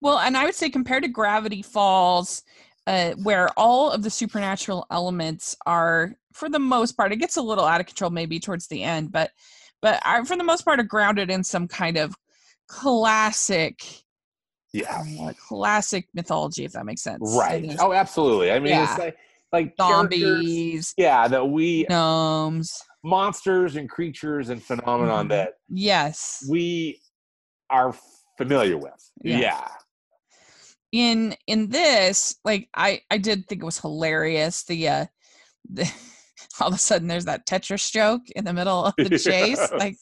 [0.00, 2.42] well, and I would say compared to Gravity Falls,
[2.86, 7.42] uh, where all of the supernatural elements are, for the most part, it gets a
[7.42, 9.30] little out of control maybe towards the end, but
[9.82, 12.14] but are, for the most part, are grounded in some kind of
[12.68, 13.82] classic,
[14.72, 17.36] yeah, uh, classic mythology, if that makes sense.
[17.36, 17.76] Right.
[17.78, 18.50] Oh, absolutely.
[18.50, 18.90] I mean, Yeah.
[18.90, 19.16] it's like
[19.54, 22.82] like zombies, Yeah, that we gnomes.
[23.04, 25.30] monsters and creatures and phenomenon Mhm.
[25.30, 26.44] that Yes.
[26.50, 27.00] we
[27.70, 27.94] are
[28.38, 29.00] familiar with.
[29.22, 29.38] Yeah.
[29.38, 29.68] Yeah.
[30.92, 35.06] in in this like i i did think it was hilarious the uh
[35.68, 35.82] the,
[36.60, 39.96] all of a sudden there's that tetris joke in the middle of the chase like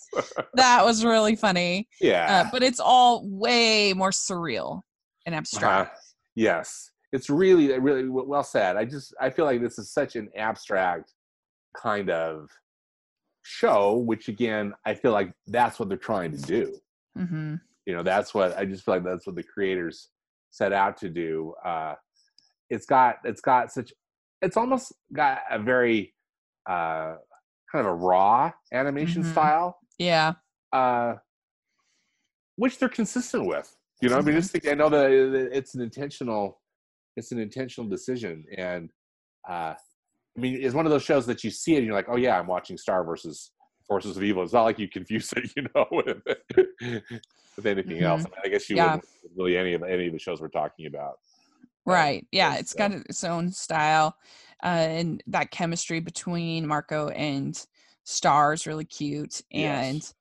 [0.55, 2.45] that was really funny yeah.
[2.45, 4.83] uh, but it's all way more surreal
[5.25, 5.99] and abstract Uh-huh.
[6.35, 8.77] Yes, it's really, really well said.
[8.77, 11.12] I just, I feel like this is such an abstract
[11.77, 12.48] kind of
[13.42, 16.75] show, which again, I feel like that's what they're trying to do.
[17.16, 20.09] hmm You know, that's what I just feel like that's what the creators
[20.51, 21.55] set out to do.
[21.64, 21.94] Uh,
[22.70, 23.92] it's got, it's got such,
[24.40, 26.14] it's almost got a very
[26.68, 27.16] uh,
[27.70, 29.33] kind of a raw animation Mhm.
[29.33, 30.33] style, yeah
[30.72, 31.16] uh,
[32.57, 33.77] which they're consistent with.
[34.01, 35.11] You know, I mean, just think, I know that
[35.53, 36.61] it's an intentional,
[37.16, 38.90] it's an intentional decision, and
[39.48, 39.75] uh,
[40.37, 42.16] I mean, it's one of those shows that you see it and you're like, oh
[42.16, 43.51] yeah, I'm watching Star versus
[43.87, 44.42] Forces of Evil.
[44.42, 46.22] It's not like you confuse it, you know, with,
[47.57, 48.22] with anything else.
[48.22, 48.85] I, mean, I guess you Mm-hmm.
[48.85, 48.94] Yeah.
[48.94, 49.05] wouldn't
[49.37, 51.18] really any of any of the shows we're talking about.
[51.87, 54.14] Um, right yeah it's, it's got its own style
[54.62, 57.66] uh, and that chemistry between marco and
[58.05, 59.85] star is really cute Yes.
[59.92, 60.12] and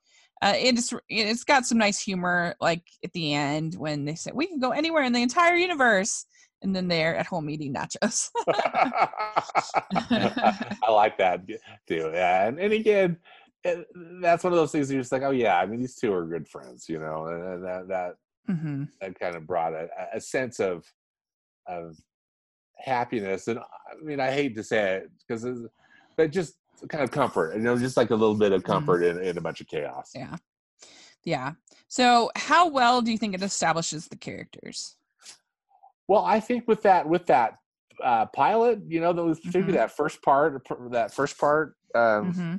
[0.42, 4.48] uh, it's it's got some nice humor like at the end when they say we
[4.48, 6.26] can go anywhere in the entire universe
[6.62, 8.30] and then they're at home eating nachos
[10.84, 11.42] I like that
[11.88, 12.12] too.
[12.14, 13.18] Yeah, and, and again,
[13.64, 13.86] it,
[14.22, 16.26] that's one of those things you're just like, oh yeah, I mean, these two are
[16.26, 18.16] good friends, you know, and that that
[18.48, 20.86] hmm that kind of brought a, a sense of
[21.68, 21.98] of
[22.78, 25.46] happiness, and I mean, I hate to say it because,
[26.18, 26.56] but just
[26.90, 28.66] kind of comfort, you know, just like a little bit of Mhm.
[28.66, 30.12] comfort in, in a bunch of chaos.
[30.16, 30.36] yeah
[31.24, 31.52] yeah
[31.88, 34.96] so how well do you think it establishes the characters
[36.12, 37.58] Well, I think with that with that
[38.04, 39.78] uh, pilot, you know, that was particularly Mhm.
[39.78, 42.56] that first part, that first part, um, hmm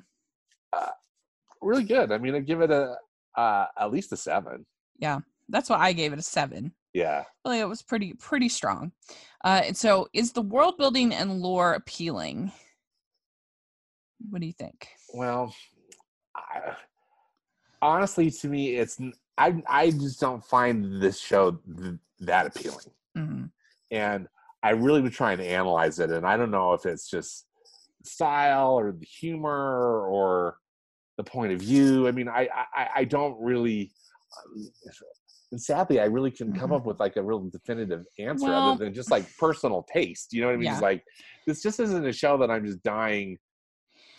[1.60, 2.12] really good.
[2.12, 2.96] I mean, I give it a
[3.36, 4.64] uh, at least a seven.
[4.96, 7.24] Yeah, that's why i gave it a seven Yeah.
[7.44, 8.92] really, it was pretty pretty strong.
[9.44, 12.52] Uh, and so, is the world building and lore appealing?
[14.30, 14.88] What do you think?
[15.12, 15.54] Well,
[16.34, 16.74] I,
[17.82, 18.98] honestly, to me, it's
[19.36, 23.44] I I just don't find this show th- that appealing, hmm
[23.90, 24.26] and
[24.62, 27.46] I really was trying to analyze it, and I don't know if it's just
[28.04, 30.56] style or the humor or
[31.16, 32.06] the point of view.
[32.08, 33.90] I mean, I I, I don't really.
[35.50, 36.76] And sadly, I really couldn't come Mhm.
[36.76, 40.32] up with like a real definitive answer Well- other than just like personal taste.
[40.32, 40.64] You know what I mean?
[40.66, 40.70] Yeah.
[40.72, 41.04] Just like
[41.46, 43.36] this just isn't a show that I'm just dying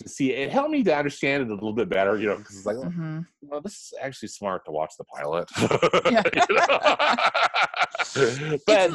[0.03, 0.31] to see.
[0.31, 2.77] It helped me to understand it a little bit better, you know, because it's like,
[2.77, 3.25] oh, Mhm.
[3.41, 5.49] well, this is actually smart to watch the pilot.
[8.65, 8.91] But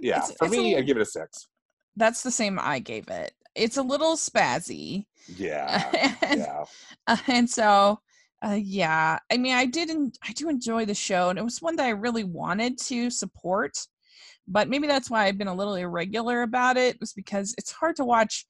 [0.00, 1.48] yeah, it's- for it's me, I give it a six.
[1.96, 3.32] That's the same I gave it.
[3.54, 5.06] It's a little spazzy.
[5.36, 5.90] Yeah,
[6.22, 6.64] and, yeah,
[7.06, 7.98] uh, and so
[8.44, 11.76] uh, yeah i mean i didn't i do enjoy the show and it was one
[11.76, 13.72] that i really wanted to support
[14.46, 17.96] but maybe that's why i've been a little irregular about it was because it's hard
[17.96, 18.44] to watch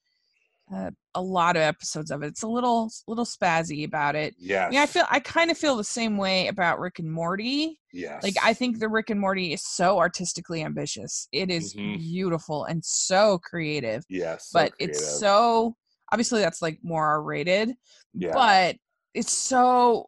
[0.73, 4.73] uh, a lot of episodes of it it's a little little spazzy about it yes.
[4.73, 8.23] yeah i feel i kind of feel the same way about rick and morty yes.
[8.23, 11.99] like i think the rick and morty is so artistically ambitious it is Mhm.
[11.99, 15.75] beautiful and so creative yes, so but it's so
[16.13, 17.75] obviously that's like more R rated,
[18.15, 18.33] Yeah.
[18.33, 18.77] but
[19.15, 20.07] it's so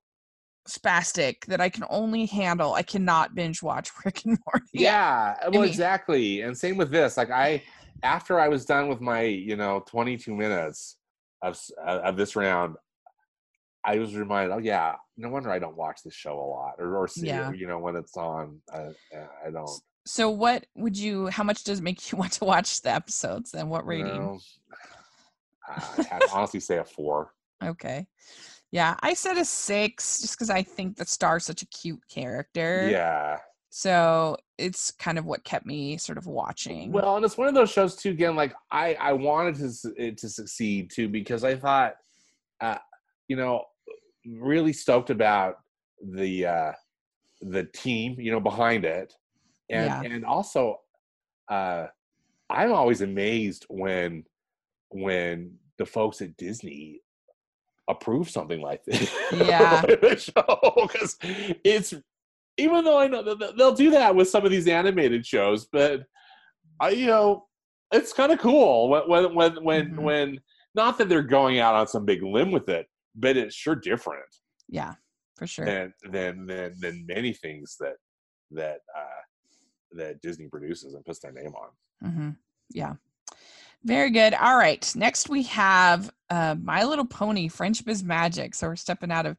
[0.68, 2.74] spastic that I can only handle.
[2.74, 4.66] I cannot binge watch Rick and Morty.
[4.72, 7.62] yeah well mean- exactly and same with this like i
[8.02, 10.96] after i was done with my you know 22 minutes
[11.42, 12.76] of uh, of this round
[13.84, 16.96] i was reminded oh yeah no wonder i don't watch this show a lot or,
[16.96, 17.50] or see Yeah.
[17.50, 18.90] it you know when it's on uh,
[19.46, 21.26] i don't So what would you?
[21.26, 23.54] How much does it make you want to watch the episodes?
[23.54, 24.20] And what you rating?
[24.22, 24.38] know,
[25.68, 27.32] i honestly say a four
[27.64, 28.06] Okay.
[28.70, 32.82] Yeah, I said a six just because I think that Star's such a cute character.
[32.84, 33.38] yeah
[33.78, 36.92] So it's kind of what kept me sort of watching.
[36.92, 38.08] Well, and it's one of those shows too.
[38.08, 41.96] Again, like I, I wanted to it to succeed too because I thought,
[42.62, 42.78] uh,
[43.28, 43.64] you know,
[44.26, 45.56] really stoked about
[46.02, 46.72] the uh,
[47.42, 49.12] the team, you know, behind it,
[49.68, 50.00] and Yeah.
[50.10, 50.80] and also,
[51.50, 51.88] uh,
[52.48, 54.24] I'm always amazed when
[54.88, 57.02] when the folks at Disney
[57.90, 59.14] approve something like this.
[59.32, 59.82] Yeah.
[59.86, 61.18] the show because
[61.62, 61.92] it's
[62.58, 66.04] even though I know they'll do that with some of these animated shows, but
[66.80, 67.46] I, you know,
[67.92, 69.98] it's kind of cool when when when when, Mhm.
[69.98, 70.40] when
[70.74, 74.24] not that they're going out on some big limb with it, but it's sure different
[74.68, 74.94] yeah,
[75.36, 75.64] for sure.
[75.64, 77.96] than than than than many things that
[78.50, 79.22] that uh,
[79.92, 82.08] that Disney produces and puts their name on.
[82.10, 82.30] Mm-hmm.
[82.70, 82.94] Yeah.
[83.84, 84.34] Very good.
[84.34, 84.90] All right.
[84.96, 88.54] Next we have uh, My Little Pony: Friendship is Magic.
[88.54, 89.36] So we're stepping out of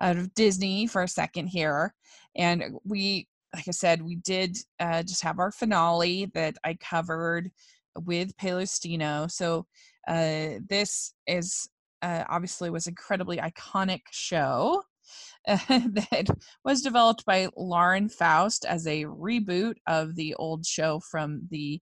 [0.00, 1.92] out of Disney for a second here,
[2.36, 7.50] and we, like I said, we did uh, just have our finale that I covered
[7.96, 9.26] with Palestino.
[9.28, 9.66] So
[10.06, 11.68] uh, this is
[12.02, 14.82] uh, obviously was incredibly iconic show.
[15.46, 16.26] that
[16.64, 21.80] was developed by Lauren Faust as a reboot of the old show from the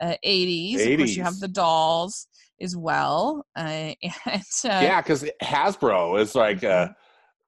[0.00, 0.86] uh, 80s.
[0.86, 2.28] Of course, you have the dolls
[2.60, 3.44] as well.
[3.56, 3.92] Uh,
[4.26, 6.88] and uh, yeah, because Hasbro is like uh,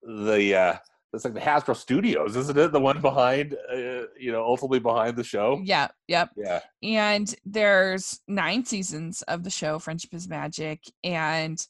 [0.02, 0.76] the uh,
[1.12, 2.72] it's like the Hasbro Studios, isn't it?
[2.72, 5.60] The one behind, uh, you know, ultimately behind the show.
[5.64, 6.30] yeah, yep.
[6.36, 11.64] Yeah, and there's nine seasons of the show friendship is magic and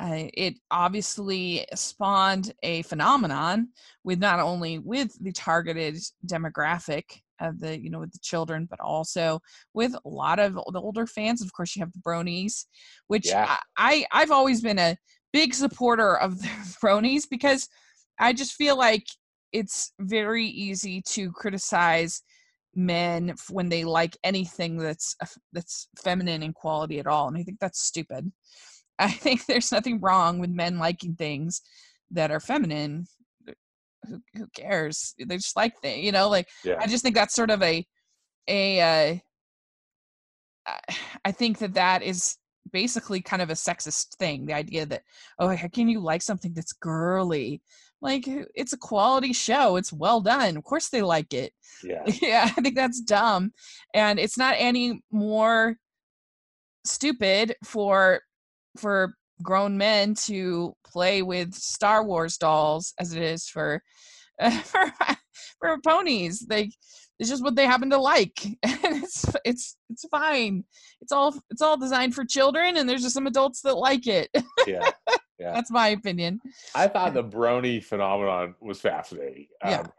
[0.00, 3.68] uh, it obviously spawned a phenomenon
[4.04, 7.04] with not only with the targeted demographic
[7.40, 9.40] of the you know with the children but also
[9.74, 12.64] with a lot of the older fans of course you have the bronies
[13.06, 13.56] which Yeah.
[13.76, 14.96] I, I i've always been a
[15.32, 16.48] big supporter of the
[16.82, 17.68] bronies because
[18.18, 19.06] i just feel like
[19.52, 22.22] it's very easy to criticize
[22.74, 25.16] men when they like anything that's
[25.52, 28.30] that's feminine in quality at all and i think that's stupid.
[28.98, 31.62] I think there's nothing wrong with men liking things
[32.10, 33.06] that are feminine.
[34.08, 35.14] Who, who cares?
[35.18, 37.86] They just like things you know like yeah, i just think that's sort of a
[38.48, 39.18] a uh
[40.66, 42.36] I- i think that that is
[42.72, 45.02] basically kind of a sexist thing the idea that
[45.38, 47.60] oh how can you like something that's girly
[48.00, 51.52] like uh, it's a quality show it's well done of course they like it
[51.84, 53.52] yeah, yeah, I think that's dumb.
[53.94, 55.76] And it's not any more
[56.84, 58.20] stupid for
[58.76, 63.82] for grown men to play with Star Wars dolls as it is for
[64.64, 64.92] for,
[65.60, 66.46] for ponies.
[66.48, 66.72] Like
[67.18, 68.44] it's just what they happen to like.
[68.64, 70.64] And it's it's it's fine.
[71.00, 74.30] It's all it's all designed for children and there's just some adults that like it.
[74.66, 74.90] yeah.
[75.38, 75.52] Yeah.
[75.52, 76.40] That's my opinion.
[76.74, 79.46] I thought the brony phenomenon was fascinating.
[79.64, 79.80] Yeah.
[79.80, 79.92] Um,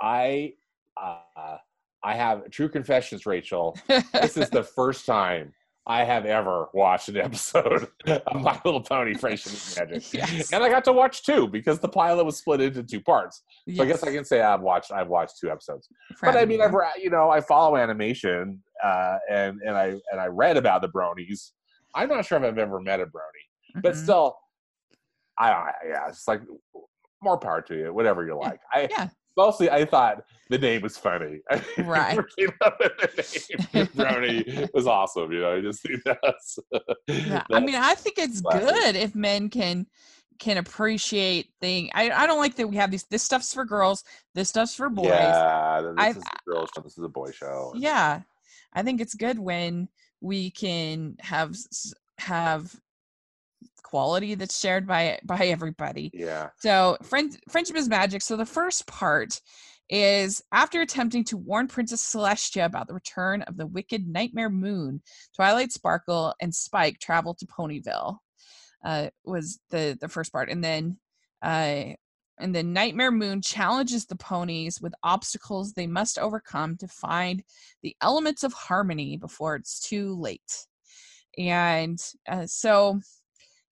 [0.00, 0.54] I
[0.96, 1.56] uh,
[2.02, 3.76] I have true confessions, Rachel.
[3.88, 5.52] This is the first time
[5.86, 10.52] I have ever watched an episode of My Little Pony: Friendship is Magic, Yes.
[10.52, 13.42] and I got to watch two because the pilot was split into two parts.
[13.74, 15.88] So I guess I can say I've watched I've watched two episodes.
[16.22, 16.60] But I mean.
[16.62, 20.88] I've you know I follow animation, uh, and and I and I read about the
[20.88, 21.50] bronies.
[21.94, 24.02] I'm not sure if I've ever met a brony, but Mhm.
[24.02, 24.36] still,
[25.38, 26.42] I, I yeah, it's like
[27.22, 28.60] more power to you, whatever you like.
[28.72, 29.08] I yeah.
[29.36, 31.40] mostly I thought the name was funny.
[31.50, 32.10] I Right.
[32.16, 33.86] never came up with the name.
[33.96, 35.32] Brony was awesome.
[35.32, 36.58] You know, I just think that's.
[37.08, 38.68] Yeah, I mean, I think it's classic.
[38.68, 39.86] good if men can
[40.38, 41.90] can appreciate thing.
[41.94, 43.04] I I don't like that we have these.
[43.04, 44.04] This stuff's for girls.
[44.34, 45.06] This stuff's for boys.
[45.06, 46.82] Yeah, this I- is a girl show.
[46.82, 47.72] This is a boy show.
[47.76, 48.20] Yeah,
[48.74, 49.88] I think it's good when
[50.20, 51.56] we can have
[52.18, 52.74] have
[53.86, 56.10] quality that's shared by by everybody.
[56.12, 56.50] Yeah.
[56.58, 58.22] So, friend, friendship is magic.
[58.22, 59.40] So, the first part
[59.88, 65.02] is after attempting to warn Princess Celestia about the return of the wicked Nightmare Moon,
[65.36, 68.18] Twilight Sparkle and Spike travel to Ponyville.
[68.84, 70.98] Uh, was the the first part, and then
[71.42, 71.94] uh,
[72.38, 77.42] and then Nightmare Moon challenges the ponies with obstacles they must overcome to find
[77.82, 80.66] the elements of harmony before it's too late.
[81.38, 83.00] And uh, so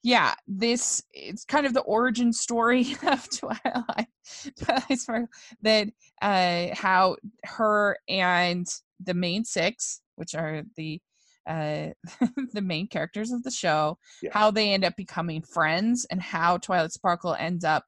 [0.05, 4.07] yeah, this it's kind of the origin story of Twilight,
[4.63, 5.29] Twilight Sparkle,
[5.63, 5.89] that
[6.21, 8.67] uh, how her and
[9.03, 11.01] the main six, which are the
[11.49, 11.89] uh,
[12.53, 14.31] the main characters of the show, Yeah.
[14.35, 17.85] how they end up becoming friends, and how Twilight Sparkle ends up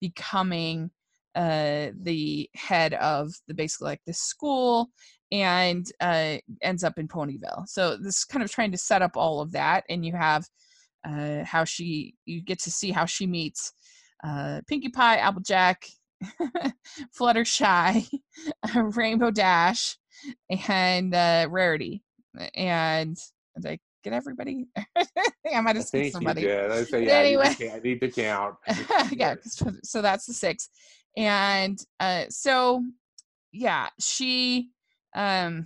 [0.00, 0.90] becoming
[1.34, 4.88] uh, the head of the basically like this school
[5.32, 7.66] and uh, ends up in Ponyville.
[7.66, 10.46] So this is kind of trying to set up all of that, and you have
[11.06, 13.72] uh, how she you get to see how she meets
[14.24, 15.86] uh, Pinkie Pie, Applejack,
[17.18, 18.08] Fluttershy,
[18.74, 19.96] Rainbow Dash,
[20.50, 22.02] and uh, Rarity.
[22.54, 23.16] And
[23.64, 24.66] I get everybody?
[24.76, 26.42] I think I might have skipped somebody.
[26.42, 27.44] say, yeah, anyway.
[27.44, 28.56] I, need to, I need to count.
[29.12, 29.34] yeah,
[29.82, 30.68] so that's the six.
[31.16, 32.84] And uh, so
[33.52, 34.70] yeah, she
[35.14, 35.64] um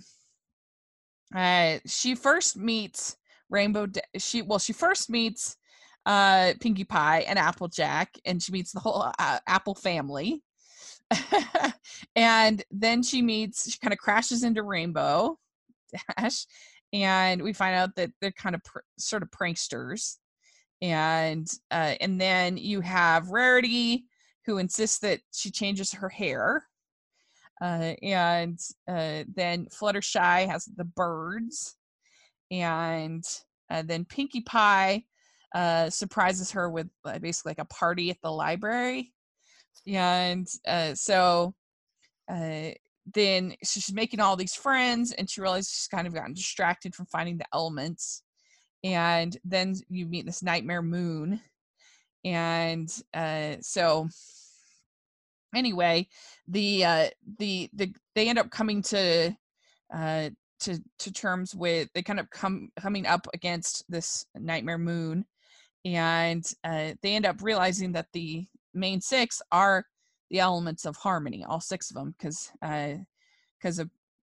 [1.35, 3.17] uh she first meets
[3.51, 3.87] Rainbow
[4.17, 5.57] she well she first meets
[6.07, 10.41] uh Pinkie Pie and Applejack and she meets the whole uh, Apple family.
[12.15, 15.37] and then she meets she kind of crashes into Rainbow
[16.17, 16.45] Dash
[16.93, 20.17] and we find out that they're kind of pr- sort of pranksters.
[20.81, 24.05] And uh, and then you have Rarity,
[24.45, 26.65] who insists that she changes her hair,
[27.61, 31.75] uh, and uh, then Fluttershy has the birds,
[32.51, 33.23] and
[33.69, 35.05] uh, then Pinkie Pie
[35.55, 39.13] uh, surprises her with uh, basically like a party at the library,
[39.87, 41.55] and uh, so.
[42.31, 42.69] Uh,
[43.15, 47.07] then she's making all these friends, and she realizes she's kind of gotten distracted from
[47.07, 48.21] finding the elements
[48.83, 51.39] and then you meet this nightmare moon
[52.23, 54.07] and uh so
[55.55, 56.07] anyway
[56.47, 59.35] the the the they end up coming to
[60.61, 65.25] to to terms with they kind of come coming up against this nightmare moon
[65.85, 69.85] and uh they end up realizing that the main six are
[70.29, 72.93] the elements of harmony all six of them because uh
[73.59, 73.89] because of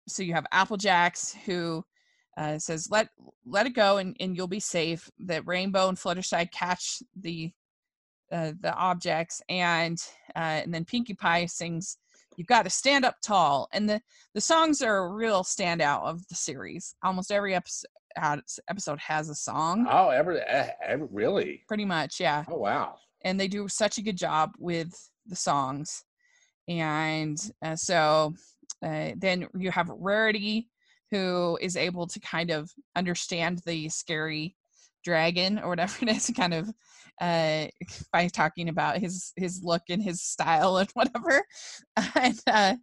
[0.07, 1.83] so you have applejacks who
[2.39, 3.09] uh, says let
[3.45, 5.09] let it go and, and you'll be safe.
[5.19, 7.51] That rainbow and fluttershy catch the
[8.31, 9.97] uh, the objects and
[10.35, 11.97] uh, and then pinkie pie sings
[12.39, 14.01] you got to stand up tall and the
[14.33, 17.89] the songs are a real standout of the series almost every episode
[18.69, 21.63] episode has a song Oh, every, eh, ever really?
[21.67, 22.95] pretty much yeah Oh, wow.
[23.25, 24.91] and they do such a good job with
[25.27, 26.03] the songs
[26.69, 28.33] and uh, so
[28.85, 30.69] uh, then you have rarity
[31.11, 34.55] who is able to kind of understand the scary
[35.03, 36.69] dragon or whatever it is kind of
[37.21, 37.67] uh
[38.13, 41.43] by talking about his his look and his style and whatever.
[42.15, 42.75] And uh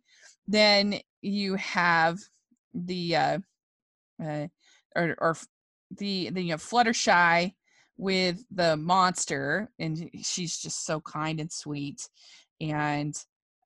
[0.48, 2.18] then you have
[2.74, 3.38] the uh,
[4.22, 4.46] uh
[4.94, 5.36] or or
[5.90, 7.54] the then you have fluttershy
[7.98, 12.08] with the monster and she's just so kind and sweet.
[12.60, 13.14] And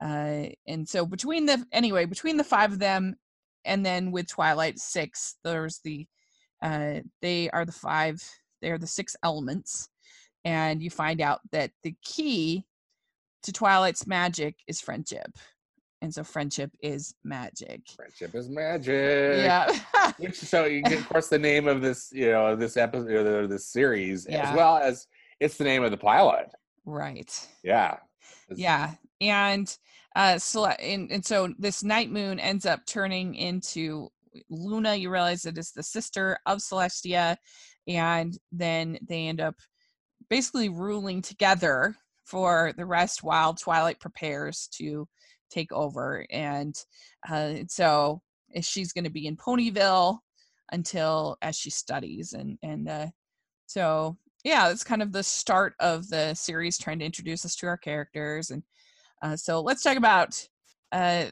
[0.02, 3.16] uh and so between the anyway between the five of them
[3.64, 6.06] and then with twilight six there's the
[6.62, 8.22] uh they are the five
[8.62, 9.88] they are the six elements
[10.44, 12.64] and you find out that the key
[13.42, 15.30] to twilight's magic is friendship
[16.02, 19.36] and so friendship is magic Friendship is magic.
[19.44, 19.70] yeah
[20.18, 23.46] Which so you get, of course the name of this you know this episode or
[23.46, 24.50] this series Yeah.
[24.50, 25.06] as well as
[25.40, 26.50] it's the name of the pilot.
[26.84, 27.96] right Yeah.
[28.48, 29.74] It's- yeah and
[30.16, 34.08] uh so and, and so this night moon ends up turning into
[34.48, 37.36] luna you realize it is the sister of celestia
[37.88, 39.56] and then they end up
[40.28, 45.06] basically ruling together for the rest while twilight prepares to
[45.50, 46.24] take over.
[46.30, 46.74] And
[47.28, 48.22] uh so
[48.60, 50.18] she's going to be in Ponyville
[50.72, 53.06] until as she studies and and uh,
[53.66, 57.66] so yeah, it's kind of the start of the series trying to introduce us to
[57.66, 58.50] our characters.
[58.50, 58.62] And
[59.22, 60.48] uh, so let's talk about
[60.92, 61.26] uh,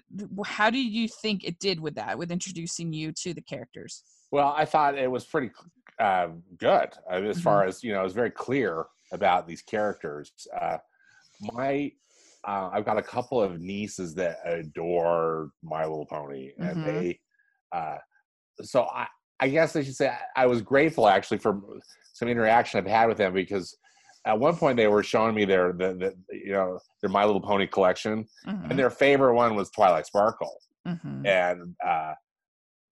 [0.44, 4.54] how do you think it did with that with introducing you to the characters well
[4.56, 5.50] i thought it was pretty
[5.98, 6.28] uh,
[6.58, 7.40] good as mm-hmm.
[7.40, 10.76] far as you know it was very clear about these characters uh,
[11.40, 11.90] my
[12.46, 16.84] uh, i've got a couple of nieces that adore my little pony and mm-hmm.
[16.84, 17.20] they
[17.72, 17.96] uh,
[18.62, 19.06] so i
[19.40, 21.60] i guess i should say I, I was grateful actually for
[22.12, 23.76] some interaction i've had with them because
[24.28, 27.40] at one point they were showing me their the, the you know their My Little
[27.40, 28.70] Pony collection, mm-hmm.
[28.70, 30.54] and their favorite one was Twilight Sparkle,
[30.86, 31.26] mm-hmm.
[31.26, 32.12] and uh,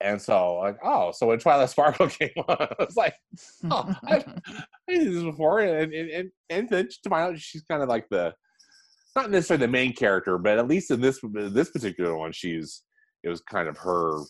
[0.01, 3.15] and so like oh so when Twilight Sparkle came on, I was like
[3.71, 7.63] oh I've, I've seen this before, and and and, and then to my knowledge she's
[7.63, 8.35] kind of like the
[9.15, 12.83] not necessarily the main character, but at least in this this particular one she's
[13.23, 14.23] it was kind of her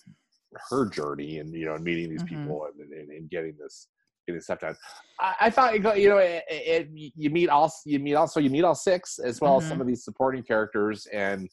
[0.71, 2.43] her journey and you know meeting these mm-hmm.
[2.43, 3.89] people and, and, and getting this
[4.27, 4.77] getting stuff done.
[5.21, 8.65] I, I thought you know it, it, you meet all you meet also you meet
[8.65, 9.65] all six as well mm-hmm.
[9.65, 11.49] as some of these supporting characters and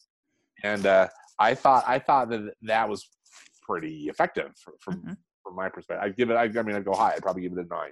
[0.63, 1.07] and uh,
[1.39, 3.07] I thought I thought that that was
[3.61, 5.13] pretty effective from mm-hmm.
[5.43, 6.03] from my perspective.
[6.03, 6.35] I give it.
[6.35, 7.13] I, I mean, I'd go high.
[7.13, 7.91] I'd probably give it a nine.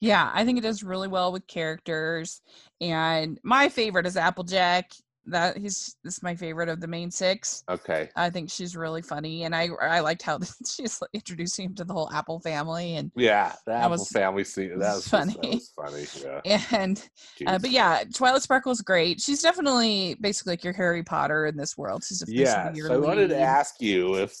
[0.00, 2.40] Yeah, I think it does really well with characters.
[2.80, 4.92] And my favorite is Applejack
[5.26, 7.62] that he's this is my favorite of the main six.
[7.68, 8.08] Okay.
[8.16, 11.92] I think she's really funny, and I I liked how she's introducing him to the
[11.92, 15.34] whole Apple family, and yeah, the Apple was, family scene that was funny.
[15.34, 16.62] That was funny, yeah.
[16.72, 17.08] And
[17.46, 19.20] uh, but yeah, Twilight Sparkle is great.
[19.20, 22.04] She's definitely basically like your Harry Potter in this world.
[22.04, 22.72] She's yeah.
[22.72, 24.34] So I wanted to ask you if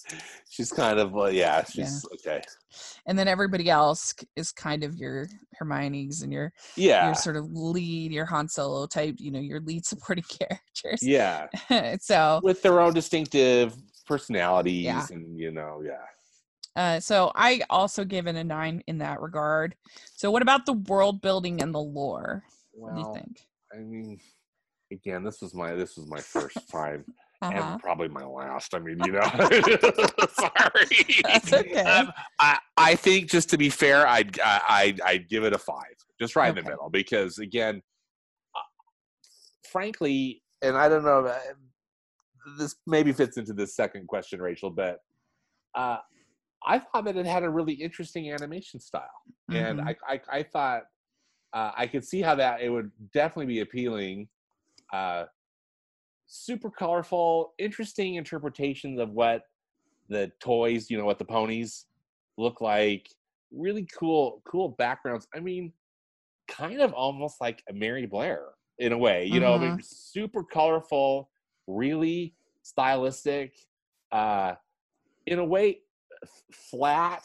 [0.48, 2.32] she's kind of uh, yeah, she's yeah.
[2.32, 2.42] okay
[3.06, 7.50] and then everybody else is kind of your Hermione's and your yeah your sort of
[7.52, 10.24] lead, your Han Solo type, you know, your lead supporting
[10.82, 11.02] characters.
[11.02, 11.46] Yeah.
[12.00, 13.74] so with their own distinctive
[14.06, 15.06] personalities yeah.
[15.10, 16.04] and you know, yeah.
[16.76, 19.74] Uh, so I also give it a nine in that regard.
[20.14, 22.44] So what about the world building and the lore?
[22.72, 23.40] Well, what do you think?
[23.74, 24.20] I mean,
[24.92, 27.04] again, this was my this was my first time
[27.42, 27.72] uh-huh.
[27.72, 28.74] and probably my last.
[28.74, 29.20] I mean, you know,
[30.32, 31.20] sorry.
[31.24, 31.80] That's okay.
[31.80, 35.84] Um, I, I think just to be fair, I'd I'd, I'd give it a five,
[36.20, 36.58] just right okay.
[36.58, 37.82] in the middle, because again,
[38.54, 38.60] uh,
[39.70, 41.38] frankly, and I don't know, uh,
[42.58, 45.00] this maybe fits into this second question, Rachel, but
[45.74, 45.98] uh,
[46.66, 49.08] I thought that it had a really interesting animation style,
[49.50, 49.64] mm-hmm.
[49.64, 50.82] and I, I, I thought
[51.52, 54.28] uh, I could see how that it would definitely be appealing
[54.92, 55.24] uh,
[56.26, 59.42] super colorful, interesting interpretations of what
[60.08, 61.86] the toys, you know, what the ponies
[62.38, 63.08] look like.
[63.52, 65.26] Really cool, cool backgrounds.
[65.34, 65.72] I mean,
[66.48, 68.42] kind of almost like a Mary Blair
[68.80, 69.80] in a way, you know, I mean, mm-hmm.
[69.82, 71.28] super colorful,
[71.66, 73.54] really stylistic,
[74.10, 74.54] uh,
[75.26, 75.80] in a way,
[76.50, 77.22] flat,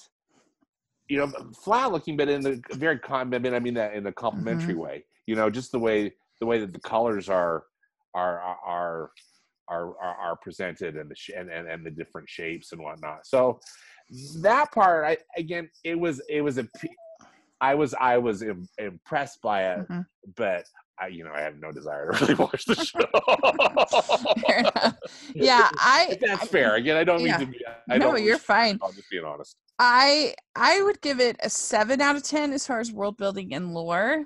[1.08, 1.28] you know,
[1.64, 4.74] flat looking, but in the very, com- I mean, I mean that in a complimentary
[4.74, 4.82] mm-hmm.
[4.82, 7.64] way, you know, just the way, the way that the colors are
[8.14, 9.12] are are
[9.70, 13.26] are are, are presented and the sh- and, and and the different shapes and whatnot.
[13.26, 13.60] So
[14.42, 16.68] that part, I again, it was it was a
[17.62, 20.02] I was I was Im- impressed by it, mm-hmm.
[20.36, 20.66] but
[21.00, 23.00] I, you know, I have no desire to really watch the show.
[25.36, 26.18] yeah, I.
[26.22, 26.76] That's I, fair.
[26.76, 27.38] Again, I don't mean yeah.
[27.38, 27.60] to be.
[27.90, 28.80] I no, you're fine.
[28.82, 29.58] I'm just being honest.
[29.78, 33.54] I I would give it a seven out of ten as far as world building
[33.54, 34.26] and lore.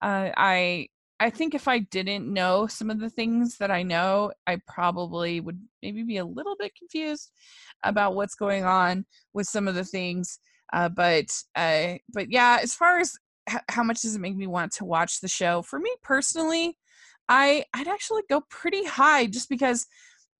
[0.00, 0.88] Uh, I
[1.20, 5.38] I think if I didn't know some of the things that I know, I probably
[5.38, 7.30] would maybe be a little bit confused
[7.84, 10.40] about what's going on with some of the things.
[10.72, 13.16] Uh, but uh, but yeah, as far as
[13.68, 15.62] how much does it make me want to watch the show?
[15.62, 16.78] For me personally,
[17.28, 19.86] I I'd actually go pretty high just because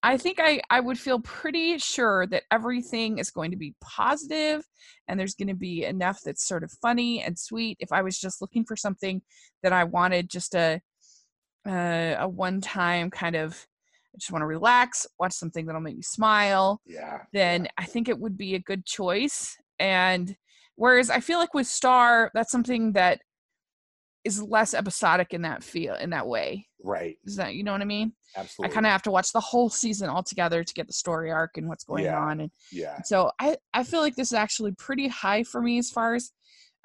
[0.04, 4.64] I think I, I would feel pretty sure that everything is going to be positive
[5.06, 7.76] and there's going to be enough that's sort of funny and sweet.
[7.78, 9.22] If I was just looking for something
[9.62, 10.80] that I wanted just a
[11.66, 13.66] uh, a, a one time kind of
[14.14, 16.80] I just want to relax, watch something that'll make me smile.
[16.84, 17.20] Yeah.
[17.32, 17.70] Then yeah.
[17.78, 19.56] I think it would be a good choice.
[19.78, 20.36] And
[20.76, 23.20] whereas I feel like with Star, that's something that
[24.24, 26.66] is less episodic in that feel in that way.
[26.82, 27.16] Right.
[27.24, 28.12] Is that you know what I mean?
[28.36, 28.70] Absolutely.
[28.70, 31.30] I kind of have to watch the whole season all together to get the story
[31.30, 32.18] arc and what's going yeah.
[32.18, 32.40] on.
[32.40, 33.02] And yeah.
[33.02, 36.30] So I I feel like this is actually pretty high for me as far as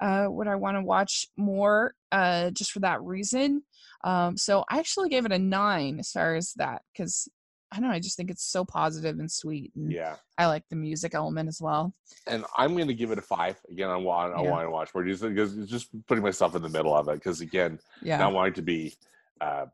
[0.00, 3.62] uh, what I want to watch more, uh, just for that reason.
[4.04, 7.28] Um, so I actually gave it a nine as far as that because
[7.70, 7.94] I don't know.
[7.94, 9.72] I just think it's so positive and sweet.
[9.76, 10.16] And yeah.
[10.38, 11.92] I like the music element as well.
[12.26, 13.56] And I'm going to give it a five.
[13.70, 16.68] Again, I want, I want to watch more just because just putting myself in the
[16.68, 17.14] middle of it.
[17.14, 18.18] Because again, yeah.
[18.18, 18.94] not wanting to be
[19.40, 19.66] uh,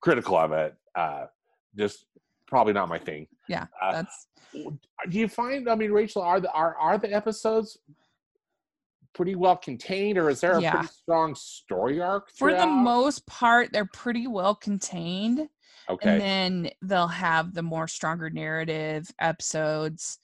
[0.00, 1.26] critical of it, uh,
[1.76, 2.06] just
[2.46, 3.28] probably not my thing.
[3.48, 5.68] Yeah, Uh, that's Do you find?
[5.68, 7.78] I mean, Rachel, are the are are the episodes
[9.14, 10.72] pretty well contained, or is there a Yeah.
[10.72, 12.30] pretty strong story arc?
[12.30, 15.48] for the most part they're pretty well contained.
[15.88, 16.10] Okay.
[16.10, 20.18] and then they'll have the more stronger narrative episodes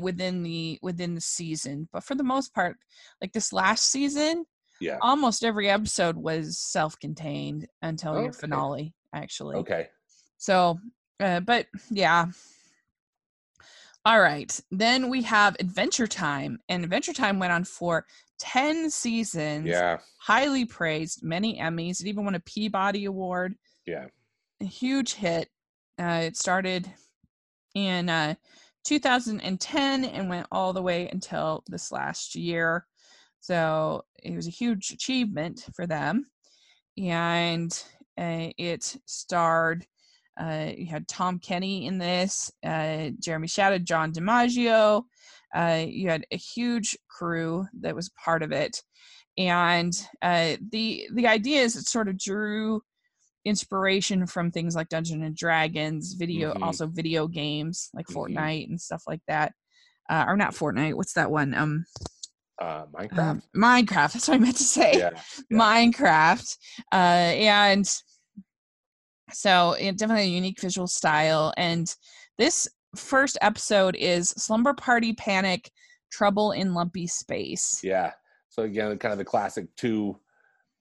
[0.00, 2.76] within the within the season but for the most part
[3.20, 4.44] like this last season
[4.80, 4.98] Yeah.
[5.00, 9.88] almost every episode was self-contained until your finale actually okay.
[10.38, 10.78] so
[11.20, 12.26] uh, but yeah
[14.04, 18.04] all right then we have adventure time and adventure time went on for
[18.40, 19.98] 10 seasons Yeah.
[20.18, 23.54] highly praised many emmys it even won a peabody award
[23.86, 24.06] Yeah.
[24.62, 25.48] Huge hit.
[26.00, 26.90] Uh, it started
[27.74, 28.34] in uh,
[28.84, 32.86] 2010 and went all the way until this last year.
[33.40, 36.26] So it was a huge achievement for them.
[36.96, 37.72] And
[38.18, 39.86] uh, it starred,
[40.40, 45.02] uh, you had Tom Kenny in this, uh, Jeremy Shada, John DiMaggio.
[45.54, 48.82] Uh, you had a huge crew that was part of it.
[49.38, 49.92] And
[50.22, 52.82] the the idea is it sort of drew
[53.44, 56.62] inspiration from things like Dungeons and Dragons, video, Mhm.
[56.62, 58.14] also video games like Mhm.
[58.14, 59.52] Fortnite and stuff like that.
[60.10, 60.94] Uh, or not Fortnite.
[60.94, 61.54] What's that one?
[61.54, 61.84] Um,
[62.60, 63.18] Uh, Minecraft.
[63.18, 63.86] um, Minecraft.
[64.12, 64.92] That's what I meant to say.
[64.98, 65.10] yeah.
[65.50, 65.58] yeah.
[65.58, 66.56] Minecraft.
[66.92, 68.02] Uh, and
[69.32, 71.52] so it definitely a unique visual style.
[71.56, 71.92] And
[72.38, 75.70] this first episode is Slumber Party Panic
[76.10, 77.80] Trouble in Lumpy Space.
[77.82, 78.12] Yeah.
[78.50, 80.20] So again, kind of the classic two,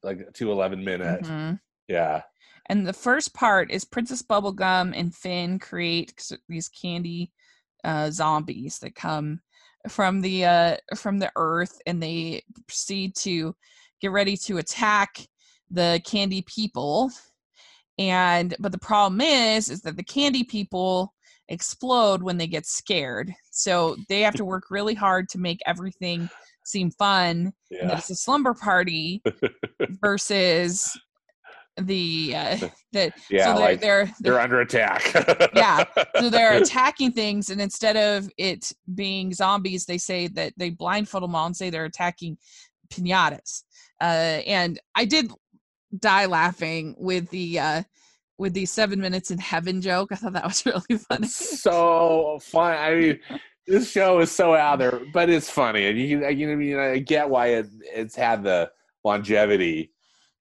[0.03, 1.21] like two 11 minute.
[1.23, 1.59] Mhm.
[1.87, 2.23] Yeah.
[2.71, 6.13] And the first part is Princess Bubblegum and Finn create
[6.47, 7.33] these candy
[7.83, 9.41] uh, zombies that come
[9.89, 13.53] from the uh, from the earth, and they proceed to
[13.99, 15.27] get ready to attack
[15.69, 17.11] the candy people.
[17.99, 21.13] And but the problem is, is that the candy people
[21.49, 26.29] explode when they get scared, so they have to work really hard to make everything
[26.63, 27.51] seem fun.
[27.69, 27.97] And Yeah.
[27.97, 29.21] it's a slumber party
[30.01, 30.97] versus
[31.81, 32.57] the uh,
[32.91, 33.45] the Yeah.
[33.45, 35.51] so they're, like they're, they're they're under attack.
[35.55, 35.85] Yeah.
[36.19, 41.23] so they're attacking things and instead of it being zombies they say that they blindfold
[41.23, 42.37] them all and say they're attacking
[42.89, 43.63] pinatas
[44.01, 45.31] uh, and i did
[45.99, 47.83] die laughing with the uh,
[48.37, 52.77] with the seven minutes in heaven joke i thought that was really funny so fun.
[52.77, 53.19] I mean,
[53.67, 56.77] this show is so out there, but it's funny, and you you know, I mean,
[56.77, 58.71] I get why it, it's had the
[59.03, 59.91] longevity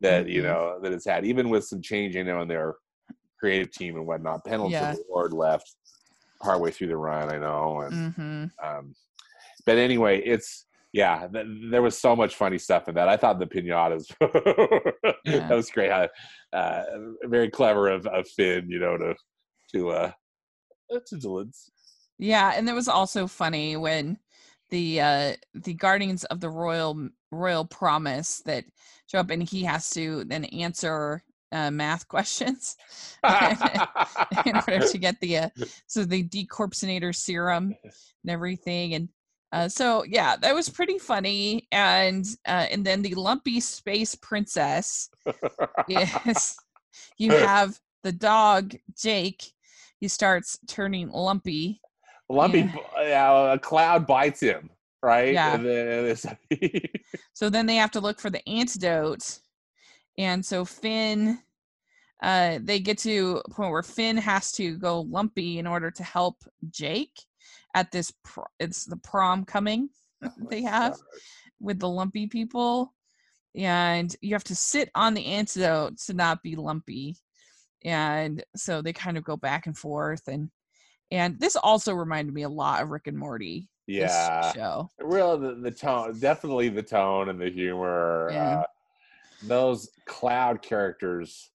[0.01, 0.44] that you Mhm.
[0.44, 2.76] know that it's had, even with some change, you know, in their
[3.38, 4.44] creative team and whatnot.
[4.44, 4.94] Pendleton Yeah.
[5.09, 5.74] Ward left
[6.42, 8.94] partway through the run, I know, and hmm um,
[9.66, 13.09] but anyway, it's yeah, th- there was so much funny stuff in that.
[13.09, 14.07] I thought the pinatas
[15.24, 15.46] Yeah.
[15.48, 15.90] that was great.
[16.53, 16.82] Uh,
[17.24, 19.14] very clever of, of Finn, you know, to
[19.72, 20.12] to uh
[21.07, 21.70] to delids.
[22.18, 24.18] yeah and it was also funny when
[24.70, 28.64] the uh the guardians of the royal royal promise that
[29.11, 32.76] show up and he has to then answer uh, math questions
[34.46, 35.48] in order to get the uh,
[35.86, 39.08] so the decorpsinator serum and everything and
[39.52, 45.11] uh, so yeah that was pretty funny and uh, and then the lumpy space princess
[45.88, 46.56] is
[47.18, 49.52] you have the dog jake
[49.98, 51.80] he starts turning lumpy
[52.30, 53.02] Lumpy, Yeah.
[53.02, 53.52] yeah.
[53.54, 54.70] a cloud bites him,
[55.03, 55.32] right?
[55.32, 55.55] Yeah.
[55.55, 56.16] And then
[57.34, 59.38] so then they have to look for the antidote.
[60.18, 61.38] And so finn
[62.22, 66.03] uh, they get to a point where finn has to go lumpy in order to
[66.03, 66.36] help
[66.68, 67.18] jake
[67.74, 68.12] at this
[68.59, 69.88] it's the prom coming
[70.51, 70.98] they have
[71.61, 72.92] with the lumpy people.
[73.57, 77.16] And you have to sit on the antidote to not be lumpy.
[77.84, 80.28] And so they kind of go back and forth.
[80.28, 80.51] And
[81.11, 83.68] and this also reminded me a lot of rick and morty
[83.99, 84.53] yeah.
[84.53, 88.28] show Real the, the tone, definitely the tone and the humor.
[88.32, 88.59] Yeah.
[88.61, 88.64] Uh,
[89.45, 91.51] those cloud characters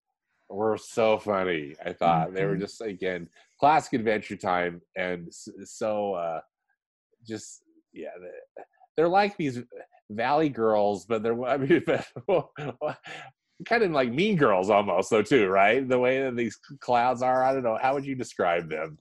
[0.49, 1.75] were so funny.
[1.85, 2.59] I thought they were Mhm.
[2.61, 3.29] just again
[3.59, 5.31] classic Adventure Time and
[5.63, 6.41] so uh,
[7.27, 7.61] just
[7.93, 8.09] yeah.
[8.21, 8.63] they-
[8.95, 9.59] They're like these
[10.11, 11.83] Valley girls, but they're I mean,
[13.65, 15.87] kind of like Mean Girls almost, though too, right?
[15.87, 17.43] The way that these clouds are.
[17.43, 17.77] I don't know.
[17.81, 18.97] How would you describe them?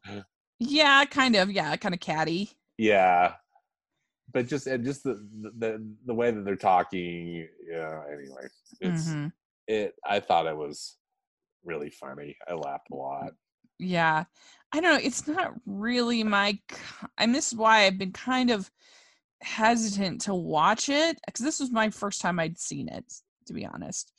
[0.61, 2.49] yeah kind of yeah kind of catty
[2.79, 3.35] Yeah,
[4.33, 5.15] but just and just the
[5.59, 7.49] the the way that they're talking.
[7.69, 8.03] Yeah.
[8.13, 8.49] Anyway,
[8.81, 9.33] it's Mhm.
[9.69, 9.95] it.
[10.05, 10.97] I thought it was
[11.65, 12.37] really funny.
[12.49, 13.33] I laughed a lot.
[13.79, 14.25] Yeah.
[14.73, 15.01] I don't know.
[15.03, 16.59] It's not really my.
[17.19, 18.71] And this is why I've been kind of
[19.43, 23.05] hesitant to watch it because this was my first time I'd seen it.
[23.47, 24.11] to be honest.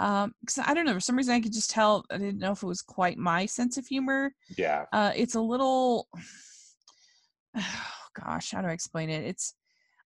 [0.00, 2.50] Um, because I don't know, for some reason I could just tell I didn't know
[2.50, 4.34] if it was quite my sense of humor.
[4.58, 4.86] Yeah.
[4.92, 6.08] Uh, it's a little,
[8.14, 9.24] gosh, how do I explain it?
[9.24, 9.54] It's,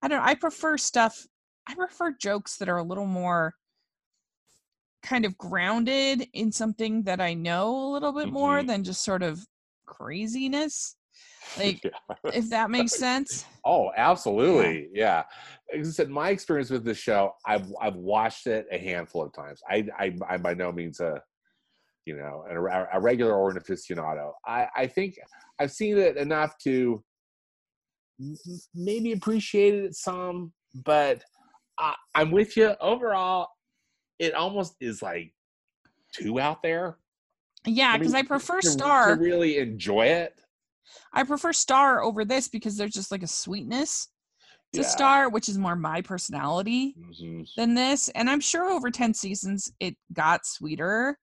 [0.02, 0.22] I don't.
[0.22, 1.26] I prefer stuff.
[1.66, 3.54] I prefer jokes that are a little more
[5.02, 8.66] kind of grounded in something that I know a little bit more Mhm.
[8.68, 9.46] than just sort of
[9.86, 10.96] craziness.
[11.58, 11.80] Like,
[12.24, 12.30] Yeah.
[12.32, 13.44] if that makes sense.
[13.66, 14.88] Oh, absolutely.
[14.92, 15.24] Yeah.
[15.74, 19.32] As I said, my experience with this show, I've I've watched it a handful of
[19.32, 19.62] times.
[19.68, 21.22] I I I'm by no means a
[22.04, 24.32] you know a, a regular or an aficionado.
[24.46, 25.16] I I think
[25.58, 27.02] I've seen it enough to
[28.74, 31.22] maybe appreciate it some, but
[31.78, 32.74] I, I'm with you.
[32.80, 33.48] Overall,
[34.18, 35.32] it almost is like
[36.12, 36.98] too out there.
[37.66, 39.16] Yeah, because I, mean, prefer to- Star.
[39.16, 40.34] to really enjoy it.
[41.12, 44.08] I prefer Star over this because there's just like a sweetness
[44.74, 44.86] to Yeah.
[44.86, 47.46] Star, which is more my personality Mhm.
[47.56, 48.08] than this.
[48.10, 51.18] And I'm sure over 10 seasons it got sweeter,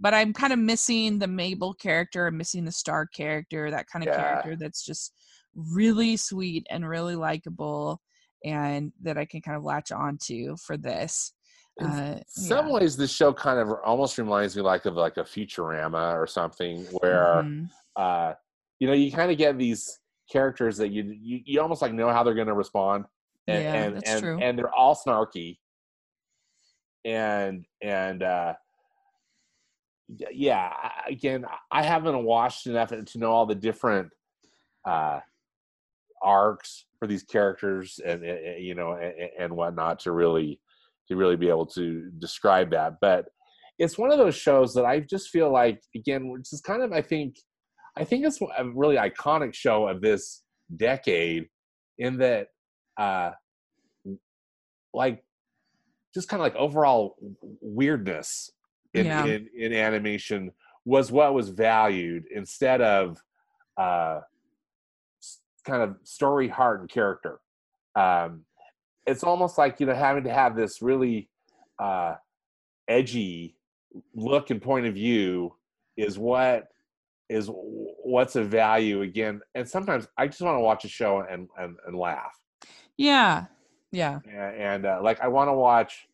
[0.00, 4.02] but I'm kind of missing the Mabel character, I'm missing the Star character, that kind
[4.02, 4.16] of Yeah.
[4.20, 5.14] character that's just
[5.54, 8.00] really sweet and really likable
[8.44, 11.32] and that I can kind of latch onto for this.
[11.78, 12.72] In Uh, some yeah.
[12.72, 16.84] ways this show kind of almost reminds me like of like a futurama or something
[17.00, 17.68] where Mhm.
[17.96, 18.34] uh
[18.80, 19.98] you know you kind of get these
[20.30, 23.06] characters that you you, you almost like know how they're going to respond
[23.48, 24.38] and Yeah, and that's and, true.
[24.40, 25.58] and they're all snarky
[27.04, 28.54] and and uh
[30.32, 30.72] yeah
[31.06, 34.10] again i haven't watched enough to know all the different
[34.86, 35.20] uh
[36.24, 40.60] arcs for these characters and, and you know and, and whatnot to really
[41.08, 43.26] to really be able to describe that but
[43.78, 46.92] it's one of those shows that i just feel like again which is kind of
[46.92, 47.36] i think
[47.96, 50.42] i think it's a really iconic show of this
[50.76, 51.46] decade
[51.98, 52.48] in that
[52.98, 53.30] uh
[54.94, 55.22] like
[56.14, 57.16] just kind of like overall
[57.60, 58.50] weirdness
[58.94, 59.24] in, Yeah.
[59.26, 60.52] in in animation
[60.84, 63.18] was what was valued instead of
[63.76, 64.20] uh
[65.64, 67.40] kind of story heart and character
[67.96, 68.44] um
[69.06, 71.28] it's almost like you know having to have this really
[71.82, 72.14] uh
[72.88, 73.56] edgy
[74.14, 75.54] look and point of view
[75.96, 76.68] is what
[77.28, 81.48] is what's of value again and sometimes i just want to watch a show and
[81.58, 82.34] and, and laugh
[82.96, 83.46] Yeah.
[83.92, 84.20] Yeah.
[84.26, 86.06] and, and uh, like i want to watch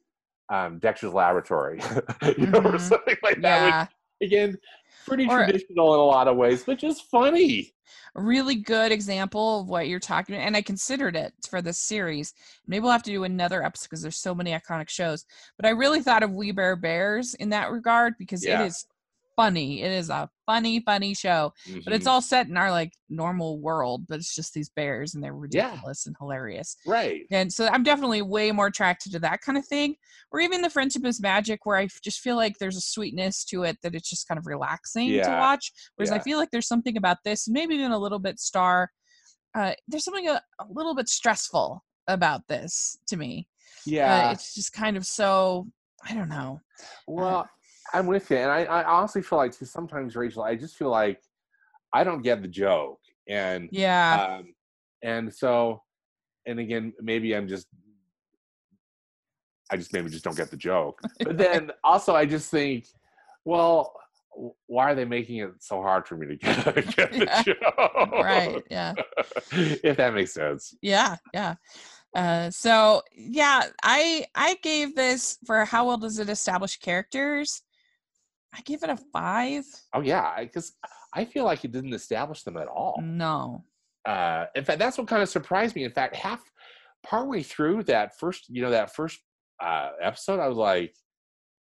[0.51, 1.80] um dexter's laboratory
[2.38, 2.80] you know or Mhm.
[2.80, 3.88] something like that
[4.20, 4.57] which, again
[5.11, 7.72] pretty Or- traditional in a lot of ways but just funny
[8.16, 11.78] a really good example of what you're talking about and i considered it for this
[11.78, 12.32] series
[12.66, 15.24] maybe we'll have to do another episode because there's so many iconic shows
[15.56, 18.62] but i really thought of we bare bears in that regard because Yeah.
[18.62, 18.86] it is
[19.41, 21.53] funny it is a funny funny show
[21.84, 22.11] but it's Mhm.
[22.11, 25.70] all set in our like normal world but it's just these bears and they're Yeah.
[25.70, 29.66] ridiculous and hilarious right and so i'm definitely way more attracted to that kind of
[29.66, 29.95] thing
[30.32, 33.64] or even the friendship is magic where I just feel like there's a sweetness to
[33.64, 35.38] it that it's just kind of relaxing to Yeah.
[35.38, 38.91] watch whereas i feel like there's something about this maybe even a little bit star
[39.55, 43.49] uh, there's something a, a little bit stressful about this to me
[43.86, 45.66] yeah uh, it's just kind of so
[46.09, 46.61] i don't know
[47.07, 47.49] Well,
[47.93, 50.91] I'm with you, and I, I honestly feel like too, sometimes, Rachel, I just feel
[50.91, 51.20] like
[51.93, 54.55] I don't get the joke, and yeah um,
[55.03, 55.82] and so,
[56.47, 57.66] and again, maybe I'm just,
[59.70, 61.01] I just maybe just don't get the joke.
[61.24, 62.86] But then also, I just think,
[63.45, 63.93] well,
[64.66, 68.12] why are they making it so hard for me to get, get the joke?
[68.12, 68.95] right yeah
[69.53, 70.74] if that makes sense.
[70.82, 71.55] yeah yeah
[72.14, 77.62] uh so yeah i i gave this for how well does it establish characters
[78.55, 79.64] i give it a five.
[79.94, 80.72] Oh yeah, because
[81.14, 83.01] I feel like it didn't establish them at all.
[83.03, 83.64] no.
[84.07, 85.84] Uh in fact that's what kind of surprised me.
[85.84, 86.40] In fact half
[87.07, 89.18] partway through that first you know that first
[89.62, 90.94] uh episode i was like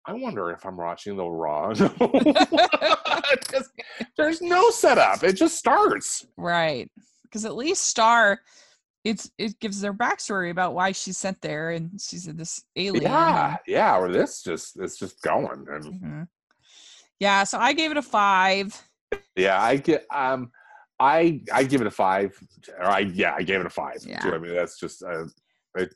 [0.07, 1.74] i wonder if i'm watching the wrong
[4.16, 5.22] there's no setup.
[5.22, 6.27] It just starts.
[6.37, 6.91] Right.
[7.24, 8.41] Because at least star
[9.05, 13.57] it's it gives their backstory about why she's sent there and she's this alien yeah
[13.66, 16.29] yeah or this just it's just going and Mhm.
[17.21, 18.83] Yeah so i gave it a five
[19.37, 20.51] yeah i get um
[21.01, 22.39] i i give it a five
[22.79, 24.33] or i yeah i gave it a five too.
[24.33, 25.25] I mean that's just uh
[25.77, 25.95] it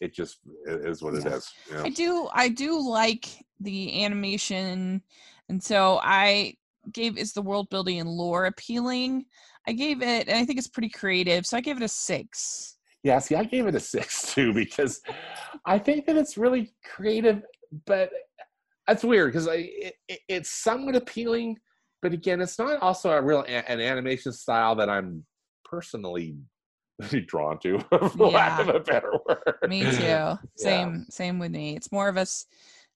[0.00, 1.36] it just is what it Yeah.
[1.36, 1.82] is you know?
[1.84, 3.26] I do I do like
[3.60, 5.02] the animation
[5.48, 6.54] and so I
[6.92, 9.24] gave is the world building and lore appealing.
[9.66, 12.76] I gave it and I think it's pretty creative, so I gave it a six.
[13.02, 15.00] Yeah, see, I gave it a six too because
[15.64, 17.42] I think that it's really creative,
[17.86, 18.10] but
[18.86, 21.56] that's weird because it, it, it's somewhat appealing,
[22.02, 25.24] but again, it's not also a real a- an animation style that I'm
[25.64, 26.36] personally
[27.26, 27.78] drawn to,
[28.16, 29.68] for lack of a better word.
[29.68, 30.38] Me too.
[30.56, 31.04] Same, yeah.
[31.10, 31.76] same with me.
[31.76, 32.26] It's more of a,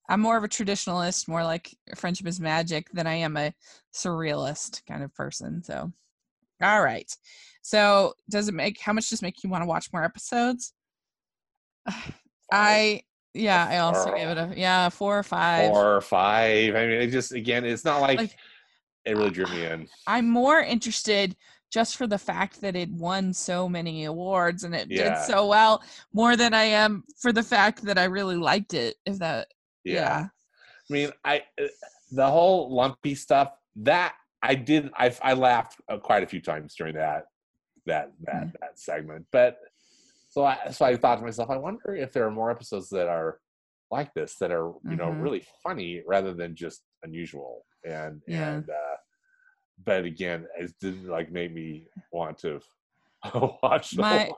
[0.09, 3.53] I'm more of a traditionalist, more like friendship is magic than I am a
[3.95, 5.63] surrealist kind of person.
[5.63, 5.93] So,
[6.63, 7.11] all right.
[7.63, 10.73] So, does it make how much does it make you want to watch more episodes?
[12.53, 13.03] I
[13.35, 15.71] yeah, I also gave it a yeah four or five.
[15.71, 16.75] Four or five.
[16.75, 18.37] I mean, it just again, it's not like, like
[19.05, 19.89] it really drew me in.
[20.07, 21.37] I'm more interested
[21.71, 25.17] just for the fact that it won so many awards and it yeah.
[25.17, 25.83] did so well
[26.15, 28.97] more than I am for the fact that I really liked it.
[29.05, 29.49] If that,
[29.85, 29.95] yeah.
[29.95, 30.27] yeah.
[30.29, 31.67] I mean, I uh,
[32.13, 34.91] the whole lumpy stuff that I did.
[34.97, 37.25] I I laughed uh, quite a few times during that
[37.87, 39.59] that that mm that segment, but.
[40.39, 43.09] So I, so I thought to myself, I wonder if there are more episodes that
[43.09, 43.41] are
[43.91, 44.97] like this that are you mm-hmm.
[44.97, 48.53] know really funny rather than just unusual and yeah.
[48.53, 48.97] and uh
[49.85, 52.61] but again, it didn't like make me want to
[53.65, 54.31] watch my,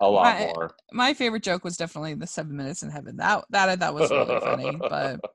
[0.00, 0.70] a lot my, more.
[0.92, 3.16] My favorite joke was definitely the seven minutes in heaven.
[3.16, 4.76] That that I thought was really funny.
[4.76, 5.30] But, but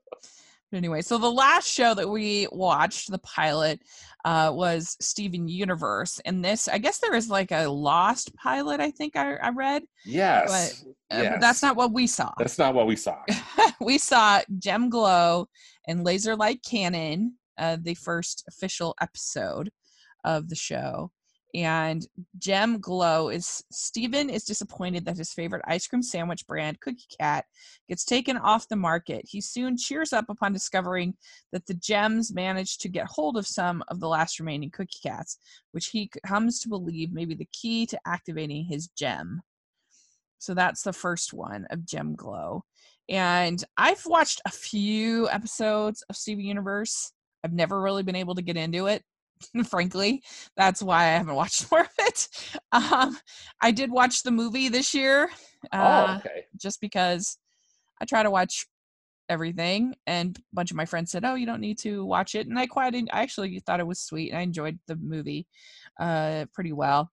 [0.74, 3.80] anyway, so the last show that we watched, the pilot,
[4.24, 8.80] uh, was Steven Universe, and this I guess there is like a lost pilot.
[8.80, 9.82] I think I, I read.
[10.04, 10.82] Yes.
[10.82, 11.32] But, uh, yes.
[11.34, 12.32] but that's not what we saw.
[12.38, 13.18] That's not what we saw.
[13.80, 15.46] we saw Gem Glow
[15.86, 19.70] and Laser Light Cannon uh, the first official episode
[20.24, 21.10] of the show.
[21.54, 22.04] And
[22.38, 27.44] Gem Glow is Steven is disappointed that his favorite ice cream sandwich brand, Cookie Cat,
[27.88, 29.24] gets taken off the market.
[29.28, 31.14] He soon cheers up upon discovering
[31.52, 35.38] that the gems managed to get hold of some of the last remaining Cookie Cats,
[35.70, 39.40] which he comes to believe may be the key to activating his gem.
[40.38, 42.64] So that's the first one of Gem Glow.
[43.08, 47.12] And I've watched a few episodes of Steven Universe.
[47.44, 49.04] I've never really been able to get into it.
[49.68, 50.22] frankly
[50.56, 52.28] that's why i haven't watched more of it.
[52.72, 53.18] Um,
[53.60, 55.30] i did watch the movie this year
[55.72, 56.44] oh, uh, oh, okay.
[56.56, 57.38] just because
[58.00, 58.66] i try to watch
[59.28, 62.46] everything and a bunch of my friends said oh you don't need to watch it
[62.46, 65.46] and i quite i actually thought it was sweet and i enjoyed the movie
[66.00, 67.10] uh, pretty well.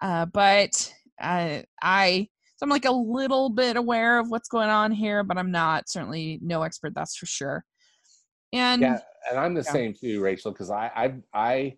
[0.00, 4.92] Uh, but uh, i so i'm like a little bit aware of what's going on
[4.92, 7.64] here but i'm not certainly no expert that's for sure.
[8.52, 9.00] And yeah,
[9.30, 9.72] and I'm the yeah.
[9.72, 11.76] same too, Rachel, because I I I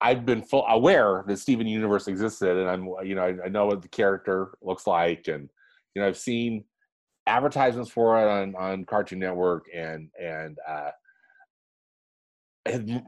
[0.00, 3.66] I've been full aware that Steven Universe existed, and I'm you know I, I, know
[3.66, 5.48] what the character looks like, and
[5.94, 6.64] you know I've seen
[7.26, 10.90] advertisements for it on on Cartoon Network and and uh,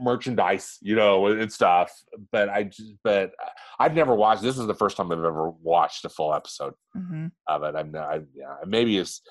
[0.01, 1.93] merchandise, you know, and stuff.
[2.31, 3.33] But I just but
[3.79, 4.43] I've never watched.
[4.43, 7.27] This is the first time I've ever watched a full episode mm-hmm.
[7.47, 7.75] of it.
[7.75, 8.09] I'm not.
[8.09, 9.23] I, yeah, maybe it's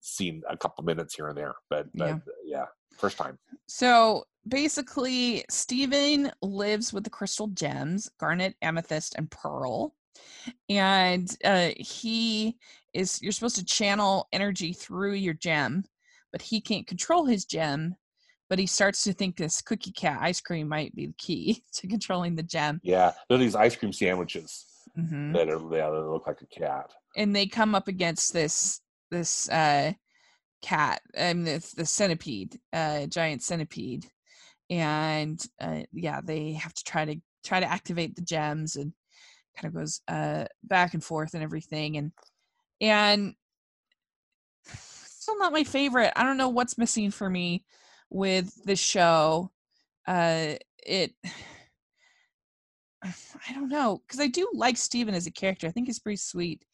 [0.00, 2.18] seen a couple minutes here and there, but, but yeah.
[2.44, 2.64] yeah,
[2.94, 3.38] first time.
[3.66, 9.94] So basically, Steven lives with the crystal gems garnet, amethyst, and pearl.
[10.68, 12.56] And uh, he
[12.92, 15.84] is, you're supposed to channel energy through your gem,
[16.32, 17.96] but he can't control his gem.
[18.50, 21.88] But he starts to think this cookie cat ice cream might be the key to
[21.88, 22.80] controlling the gem.
[22.84, 24.66] Yeah, they're these ice cream sandwiches
[24.96, 25.32] mm-hmm.
[25.32, 26.92] that are yeah, that look like a cat.
[27.16, 28.80] And they come up against this
[29.10, 29.92] this uh,
[30.64, 34.06] cat and um, the centipede, uh, giant centipede,
[34.70, 38.94] and uh, yeah, they have to try to try to activate the gems and
[39.56, 42.12] kind of goes uh, back and forth and everything, and
[42.80, 43.34] and
[44.66, 46.14] still not my favorite.
[46.16, 47.64] I don't know what's missing for me
[48.08, 49.50] with the show.
[50.06, 50.54] Uh,
[50.86, 51.12] it.
[53.04, 55.66] I don't know because I do like Steven as a character.
[55.66, 56.64] I think he's pretty sweet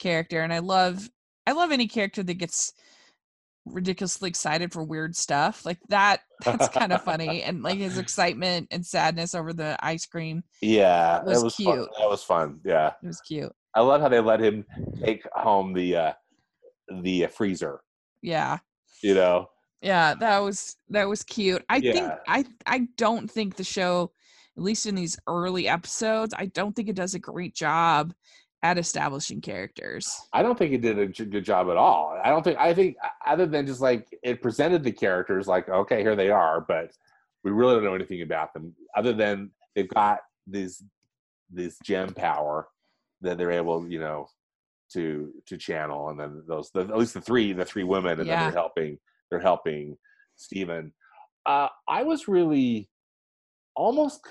[0.00, 1.08] character, and I love
[1.46, 2.72] I love any character that gets
[3.72, 8.66] ridiculously excited for weird stuff like that that's kind of funny and like his excitement
[8.70, 11.68] and sadness over the ice cream yeah was, was cute.
[11.68, 11.86] fun.
[11.98, 12.92] that was fun yeah.
[13.02, 13.52] It was cute.
[13.74, 14.64] I love how they let him
[15.02, 16.12] take home the uh
[17.02, 17.80] the uh, freezer.
[18.22, 18.58] Yeah.
[19.02, 19.48] You know?
[19.82, 21.64] Yeah that was that was cute.
[21.68, 21.92] I yeah.
[21.92, 24.12] think i i don't think the show
[24.56, 28.12] at least in these early episodes i don't think it does a great job
[28.62, 30.20] at establishing characters.
[30.32, 32.18] I don't think it did a good job at all.
[32.22, 32.96] I don't think I think
[33.26, 36.90] other than just like it presented the characters like okay here they are, but
[37.44, 40.82] we really don't know anything about them other than they've got this
[41.50, 42.68] this gem power
[43.20, 44.28] that they're able you know
[44.92, 48.26] to to channel and then those the, at least the three the three women and
[48.26, 48.36] yeah.
[48.36, 48.98] then they're helping
[49.30, 49.96] they're helping
[50.36, 50.92] Steven.
[51.46, 52.88] Uh, I was really
[53.76, 54.26] almost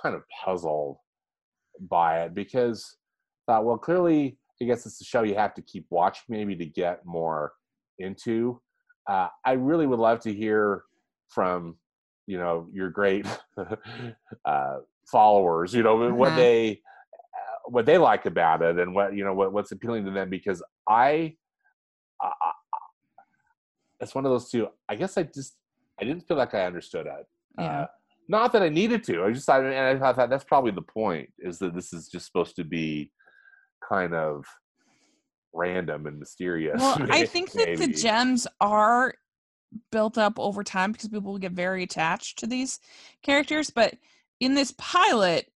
[0.00, 0.96] kind of puzzled
[1.80, 2.96] by it because
[3.46, 6.66] thought, well, clearly, I guess it's a show you have to keep watching maybe to
[6.66, 7.52] get more
[7.98, 8.60] into.
[9.08, 10.82] Uh, I really would love to hear
[11.28, 11.76] from
[12.26, 13.26] you know your great
[14.44, 14.76] uh,
[15.10, 15.74] followers.
[15.74, 16.36] You know what uh-huh.
[16.36, 16.80] they
[17.68, 20.62] what they like about it and what you know what, what's appealing to them because
[20.88, 21.36] I,
[22.20, 22.50] I, I
[24.00, 24.68] it's one of those two.
[24.88, 25.56] I guess I just
[26.00, 27.26] I didn't feel like I understood it.
[27.58, 27.82] Yeah.
[27.82, 27.86] Uh,
[28.28, 29.24] not that I needed to.
[29.24, 32.08] I just thought, and I thought that that's probably the point is that this is
[32.08, 33.12] just supposed to be
[33.88, 34.44] kind of
[35.52, 36.80] random and mysterious.
[36.80, 39.14] Well, I think that the gems are
[39.90, 42.78] built up over time because people will get very attached to these
[43.22, 43.70] characters.
[43.70, 43.94] But
[44.40, 45.50] in this pilot,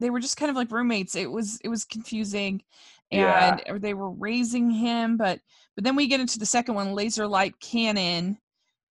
[0.00, 1.16] they were just kind of like roommates.
[1.16, 2.62] It was it was confusing,
[3.10, 5.16] and or they were raising him.
[5.16, 5.40] But
[5.74, 8.38] but then we get into the second one, laser light cannon.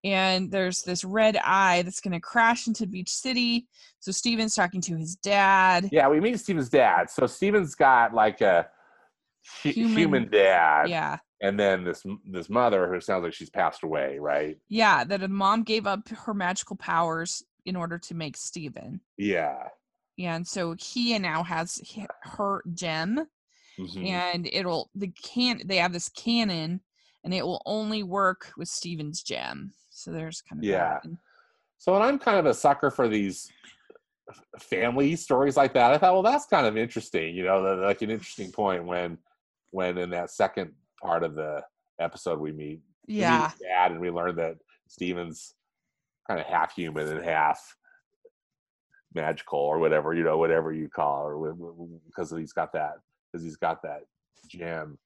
[0.05, 3.67] And there's this red eye that's going to crash into Beach City.
[3.99, 5.89] So Steven's talking to his dad.
[5.91, 7.09] Yeah, we meet Steven's dad.
[7.09, 8.67] So Steven's got like a
[9.63, 11.17] Human- human, dad, Yeah.
[11.41, 14.57] and then this this mother who sounds like she's passed away, right?
[14.69, 15.03] Yeah.
[15.03, 19.01] That a mom gave up her magical powers in order to make Steven.
[19.17, 19.69] Yeah.
[20.17, 21.81] and so he now has
[22.21, 23.27] her gem
[23.77, 24.07] Mhm.
[24.07, 26.79] and it'll the can they have this cannon
[27.25, 30.99] and it will only work with steven's gem so there's kind of Yeah.
[31.03, 31.09] that.
[31.77, 33.51] So, and I'm kind of a sucker for these
[34.59, 35.91] family stories like that.
[35.91, 37.35] I thought, well, that's kind of interesting.
[37.35, 39.17] You know, like an interesting point when,
[39.71, 40.71] when in that second
[41.01, 41.61] part of the
[41.99, 44.55] episode we meet, we meet yeah dad, and we learn that
[44.87, 45.53] Steven's
[46.27, 47.75] kind of half human and half
[49.13, 51.55] magical or whatever you know, whatever you call, or
[52.07, 52.95] because he's got that
[53.31, 54.01] because he's got that
[54.49, 54.97] gem,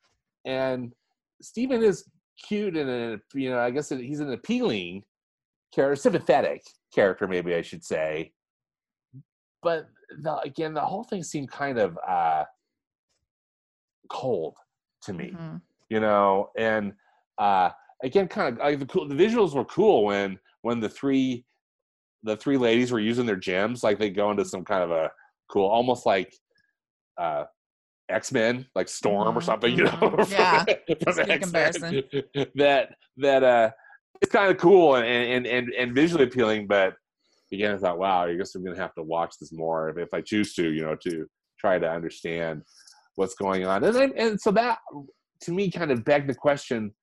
[0.45, 0.93] and
[1.41, 2.05] Steven is
[2.47, 5.03] cute and an, you know, I guess he's an appealing
[5.73, 6.63] character, sympathetic
[6.93, 8.31] character, maybe I should say.
[9.61, 9.89] But
[10.21, 12.45] the, again, the whole thing seemed kind of uh,
[14.09, 14.55] cold
[15.03, 15.61] to me, mhm.
[15.89, 16.49] you know.
[16.57, 16.93] And
[17.37, 17.71] uh,
[18.03, 19.07] again, kind of like the cool.
[19.07, 21.45] The visuals were cool when when the three
[22.23, 25.11] the three ladies were using their gems, like they go into some kind of a
[25.49, 26.33] cool, almost like
[27.17, 27.45] uh,
[28.09, 29.91] X Men, like Storm or Mhm, something, you know.
[29.91, 30.31] mhm.
[30.31, 30.65] Yeah,
[31.03, 32.03] from X-Men.
[32.55, 33.71] that that uh,
[34.21, 36.95] it's kind of cool and, and and and visually appealing, but
[37.51, 40.21] again, I thought, wow, I guess I'm gonna have to watch this more if, I
[40.21, 41.25] choose to, you know, to
[41.59, 42.63] try to understand
[43.15, 43.83] what's going on.
[43.83, 44.79] And and so that
[45.41, 46.93] to me kind of begged the question: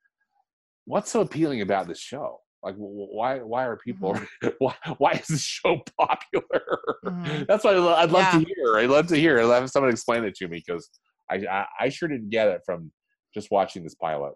[0.85, 2.41] What's so appealing about this show?
[2.67, 4.19] Like, why why are people
[4.59, 6.67] why why is this show popular?
[7.05, 7.47] Mhm.
[7.47, 8.41] That's what I'd, love Yeah.
[8.41, 8.77] to hear.
[8.79, 9.39] I'd love to hear.
[9.39, 10.91] I'd if someone explain it to me because
[11.31, 12.91] I, I I sure didn't get it from
[13.33, 14.35] just watching this pilot.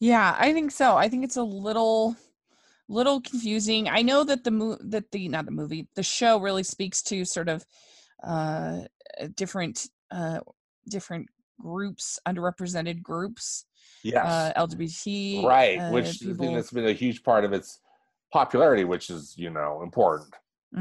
[0.00, 2.14] yeah i think so i think it's a little
[2.88, 6.62] little confusing i know that the mo- that the not the movie the show really
[6.62, 7.64] speaks to sort of
[8.24, 8.80] uh
[9.34, 10.40] different uh
[10.88, 11.26] different
[11.60, 13.66] groups underrepresented groups
[14.02, 14.24] Yes.
[14.24, 17.80] uh lgbt right uh, which I think that's been a huge part of its
[18.32, 20.34] popularity which is you know important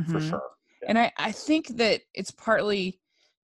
[0.05, 0.29] for Mhm.
[0.29, 0.41] sure
[0.87, 2.99] and i i think that it's partly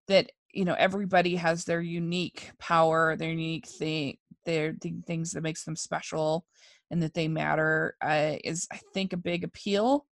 [0.07, 5.41] that you know everybody has their unique power their unique thing their the things that
[5.41, 6.45] makes them special
[6.91, 10.05] and that they matter uh, is i think a big appeal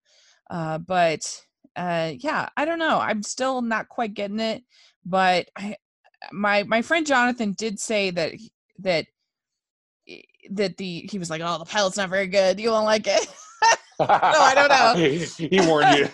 [0.50, 1.46] uh, but
[1.76, 4.64] uh, yeah i don't know i'm still not quite getting it
[5.06, 5.76] but I,
[6.32, 8.34] my my friend jonathan did say that
[8.80, 9.06] that
[10.08, 12.60] eh, that the he was like oh the pilot's not very good.
[12.60, 13.28] You won't like it.
[14.00, 14.96] No, I don't know.
[15.38, 16.08] he warned you.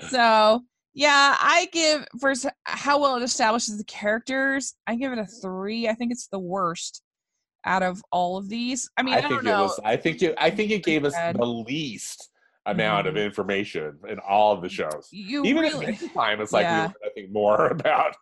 [0.08, 2.34] So yeah i give for
[2.64, 5.86] how well it establishes the characters i give it a three.
[5.88, 7.02] I think it's the worst
[7.64, 8.90] out of all of these.
[8.96, 9.62] I mean i, think don't it know.
[9.62, 12.29] Was i think it i think it gave us the least
[12.66, 13.24] amount of Mhm.
[13.24, 16.70] information in all of the shows you even really at this time it's like we
[16.70, 16.92] Yeah.
[17.04, 18.16] i think more about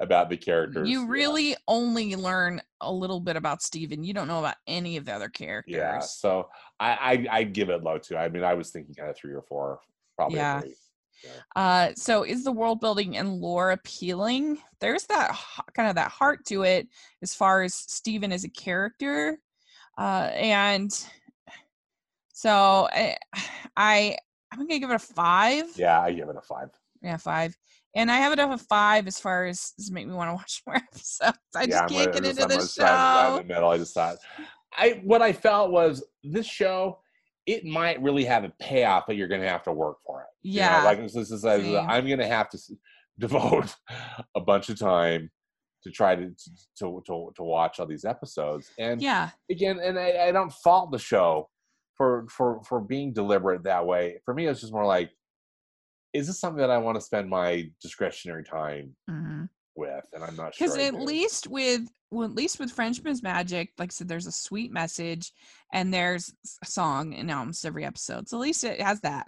[0.00, 1.06] about the characters you Yeah.
[1.08, 5.12] really only learn a little bit about steven you don't know about any of the
[5.12, 6.48] other characters Yeah, so
[6.78, 8.16] I I I'd give it low too.
[8.16, 9.80] I mean, I was thinking kind of three or four,
[10.16, 10.38] probably.
[10.38, 10.60] Yeah.
[11.54, 11.58] A.
[11.58, 14.58] Uh, so is the world building and lore appealing?
[14.80, 15.36] There's that
[15.74, 16.88] kind of that heart to it
[17.22, 19.38] as far as Steven as a character.
[19.96, 20.90] Uh, and
[22.34, 23.16] so I,
[23.76, 24.16] I
[24.52, 25.64] I'm gonna give it a five.
[25.76, 26.68] Yeah, I give it a five.
[27.02, 27.56] Yeah, five.
[27.96, 30.28] And I have it up a five as far as does it make me want
[30.30, 31.38] to watch more episodes.
[31.56, 33.38] I just yeah, I'm can't right- get into this just right- in show.
[33.38, 33.70] the middle.
[33.70, 34.16] I just thought,
[34.76, 36.98] I what I felt was this show.
[37.46, 40.28] It might really have a payoff, but you're to have to work for it.
[40.42, 40.82] You know, Yeah.
[40.82, 41.44] like this is, this is-
[41.76, 42.58] I'm to have to
[43.18, 43.74] devote
[44.34, 45.30] a bunch of time
[45.82, 46.30] to try to
[46.78, 48.70] to to, to watch all these episodes.
[48.78, 49.28] And Yeah.
[49.50, 51.50] again, and I, I don't fault the show
[51.96, 54.20] for for for being deliberate that way.
[54.24, 55.10] For me, it's just more like,
[56.12, 59.44] is this something that I want to spend my discretionary time hmm
[59.76, 60.04] with?
[60.12, 60.68] And I'm not sure.
[60.68, 64.28] because at least with well, at least with Friendship is Magic, like I said, there's
[64.28, 65.32] a sweet message
[65.72, 66.32] and there's
[66.62, 68.28] a song in almost every episode.
[68.28, 69.26] So at least it has that.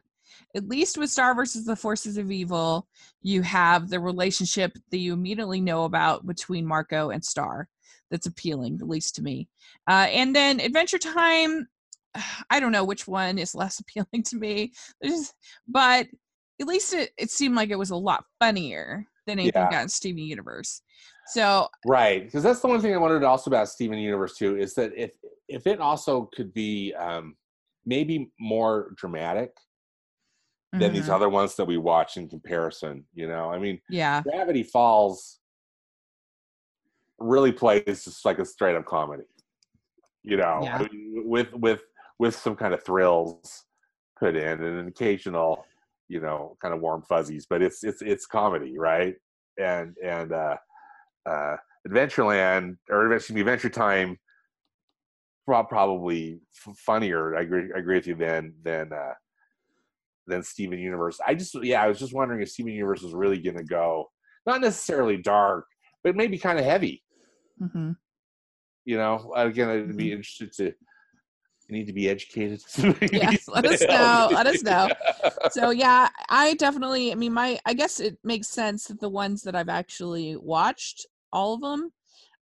[0.54, 2.86] at least with Star versus the Forces of Evil,
[3.22, 7.68] you have the relationship that you immediately know about between Marco and Star.
[8.10, 9.48] That's appealing, at least to me.
[9.88, 11.66] Uh, and then Adventure Time,
[12.50, 15.32] I don't know which one is less appealing to me, There's,
[15.68, 16.06] but
[16.60, 19.68] at least it, it seemed like it was a lot funnier than anything Yeah.
[19.68, 20.82] got in Steven Universe.
[21.28, 24.74] So Right, because that's the one thing I wondered also about Steven Universe too is
[24.74, 25.12] that if
[25.48, 27.36] if it also could be um,
[27.84, 29.52] maybe more dramatic
[30.78, 33.04] than these mhm, other ones that we watch in comparison.
[33.14, 35.38] You know, I mean, yeah, Gravity Falls
[37.18, 39.24] really plays just like a straight up comedy.
[40.22, 40.76] You know, Yeah.
[40.78, 41.82] I mean, with with
[42.18, 43.64] with some kind of thrills
[44.18, 45.64] put in and an occasional,
[46.08, 49.14] you know, kind of warm fuzzies, but it's it's it's comedy, right?
[49.58, 50.56] And and uh
[51.28, 51.56] uh
[51.88, 54.18] Adventureland or excuse me, Adventure Time
[55.46, 56.40] prob- probably
[56.86, 57.36] funnier.
[57.36, 59.12] I agree I agree with you than than uh
[60.26, 61.20] than Steven Universe.
[61.24, 64.10] I just yeah, I was just wondering if Steven Universe was really gonna go
[64.46, 65.66] not necessarily dark,
[66.04, 67.02] but maybe kind of heavy.
[67.58, 67.92] hmm
[68.84, 70.12] You know, again, I'd be Mhm.
[70.12, 70.72] interested to.
[71.68, 72.62] You need to be educated.
[73.12, 74.88] Yes, let us know, let us know.
[75.50, 79.42] so yeah i definitely i mean my i guess it makes sense that the ones
[79.42, 81.90] that i've actually watched all of them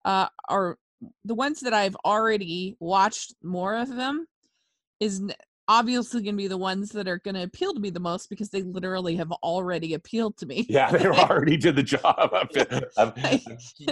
[0.05, 0.79] uh are
[1.25, 4.27] the ones that i've already watched more of them
[5.01, 5.21] is
[5.69, 8.29] obviously going to be the ones that are going to appeal to me the most
[8.31, 12.49] because they literally have already appealed to me Yeah, they already did the job of,
[12.97, 13.15] of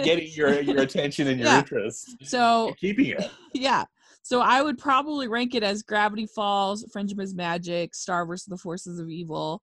[0.03, 1.59] getting your your attention and your Yeah.
[1.59, 3.31] interest, so keeping it.
[3.53, 3.85] yeah
[4.23, 8.57] so i would probably rank it as gravity falls friendship is magic star versus the
[8.57, 9.61] forces of evil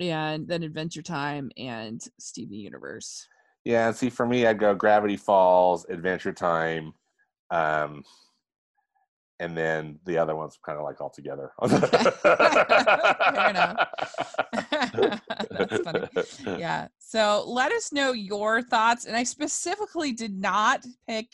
[0.00, 3.26] and then adventure time and steven universe
[3.64, 6.92] Yeah, see, for me, I'd go Gravity Falls, Adventure Time,
[7.50, 8.02] um,
[9.40, 11.50] and then the other ones kind of like all together.
[11.66, 13.88] Fair enough.
[15.50, 16.08] That's funny.
[16.58, 21.28] yeah so let us know your thoughts and i specifically did not pick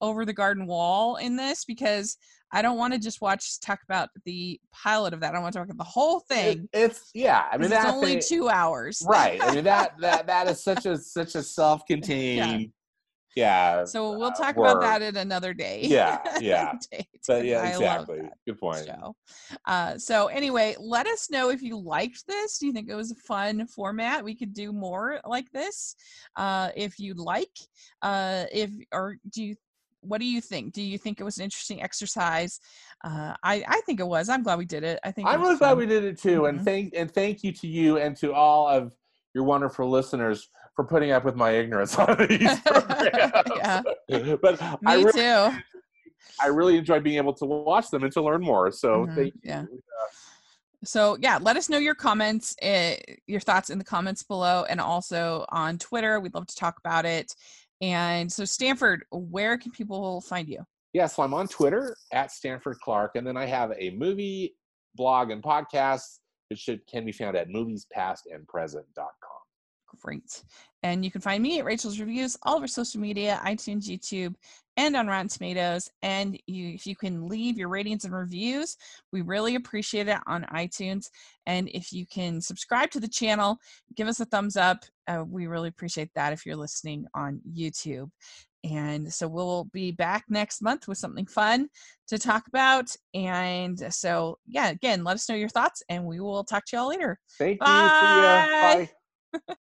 [0.00, 2.16] over the garden wall in this because
[2.52, 5.58] i don't want to just watch talk about the pilot of that i want to
[5.58, 7.44] talk about the whole It- thing it's yeah.
[7.52, 9.40] I mean, it's only thing- two hours right.
[9.42, 12.72] I mean that that that is such a such a self-contained.
[13.36, 13.84] Yeah.
[13.84, 16.72] so we'll uh, talk about that in another day Yeah, yeah.
[17.28, 18.22] But yeah, I exactly.
[18.46, 18.86] Good point.
[18.86, 19.14] show.
[19.66, 22.58] Uh, so anyway, let us know if you liked this.
[22.58, 24.24] Do you think it was a fun format?
[24.24, 25.94] We could do more like this
[26.36, 27.56] uh, if you'd like.
[28.02, 29.54] Uh, if or do you?
[30.02, 30.72] What do you think?
[30.72, 32.58] Do you think it was an interesting exercise?
[33.04, 34.28] Uh, I I think it was.
[34.28, 34.98] I'm glad we did it.
[35.04, 36.64] I think I'm really glad we did it too, and Mhm.
[36.64, 38.94] thank and thank you to you and to all of
[39.34, 43.42] your wonderful listeners for putting up with my ignorance on these programs.
[43.56, 43.82] Yeah.
[44.42, 45.58] but I Me really, too.
[46.40, 48.70] I really enjoy being able to watch them and to learn more.
[48.72, 49.40] So Mhm, thank you.
[49.44, 49.64] yeah.
[50.82, 52.94] So yeah, let us know your comments, uh,
[53.26, 56.18] your thoughts in the comments below, and also on Twitter.
[56.20, 57.34] We'd love to talk about it.
[57.80, 60.64] And so, Stanford, where can people find you?
[60.92, 64.56] Yeah, so I'm on Twitter at Stanford Clark, and then I have a movie
[64.96, 66.18] blog and podcast
[66.50, 69.10] that should can be found at moviespastandpresent.com.
[70.02, 70.42] Great.
[70.82, 74.34] And you can find me at Rachel's Reviews, all over social media, iTunes, YouTube,
[74.80, 75.90] and on Rotten Tomatoes.
[76.02, 78.76] And you, if you can leave your ratings and reviews,
[79.12, 81.10] we really appreciate it on iTunes.
[81.46, 83.58] And if you can subscribe to the channel,
[83.94, 84.78] give us a thumbs up.
[85.06, 88.10] Uh, we really appreciate that if you're listening on YouTube.
[88.64, 91.68] And so we'll be back next month with something fun
[92.08, 92.94] to talk about.
[93.14, 96.88] And so, yeah, again, let us know your thoughts, and we will talk to y'all
[96.88, 97.18] later.
[97.38, 97.66] Thank you.
[97.66, 98.88] Bye.
[99.32, 99.48] Bye.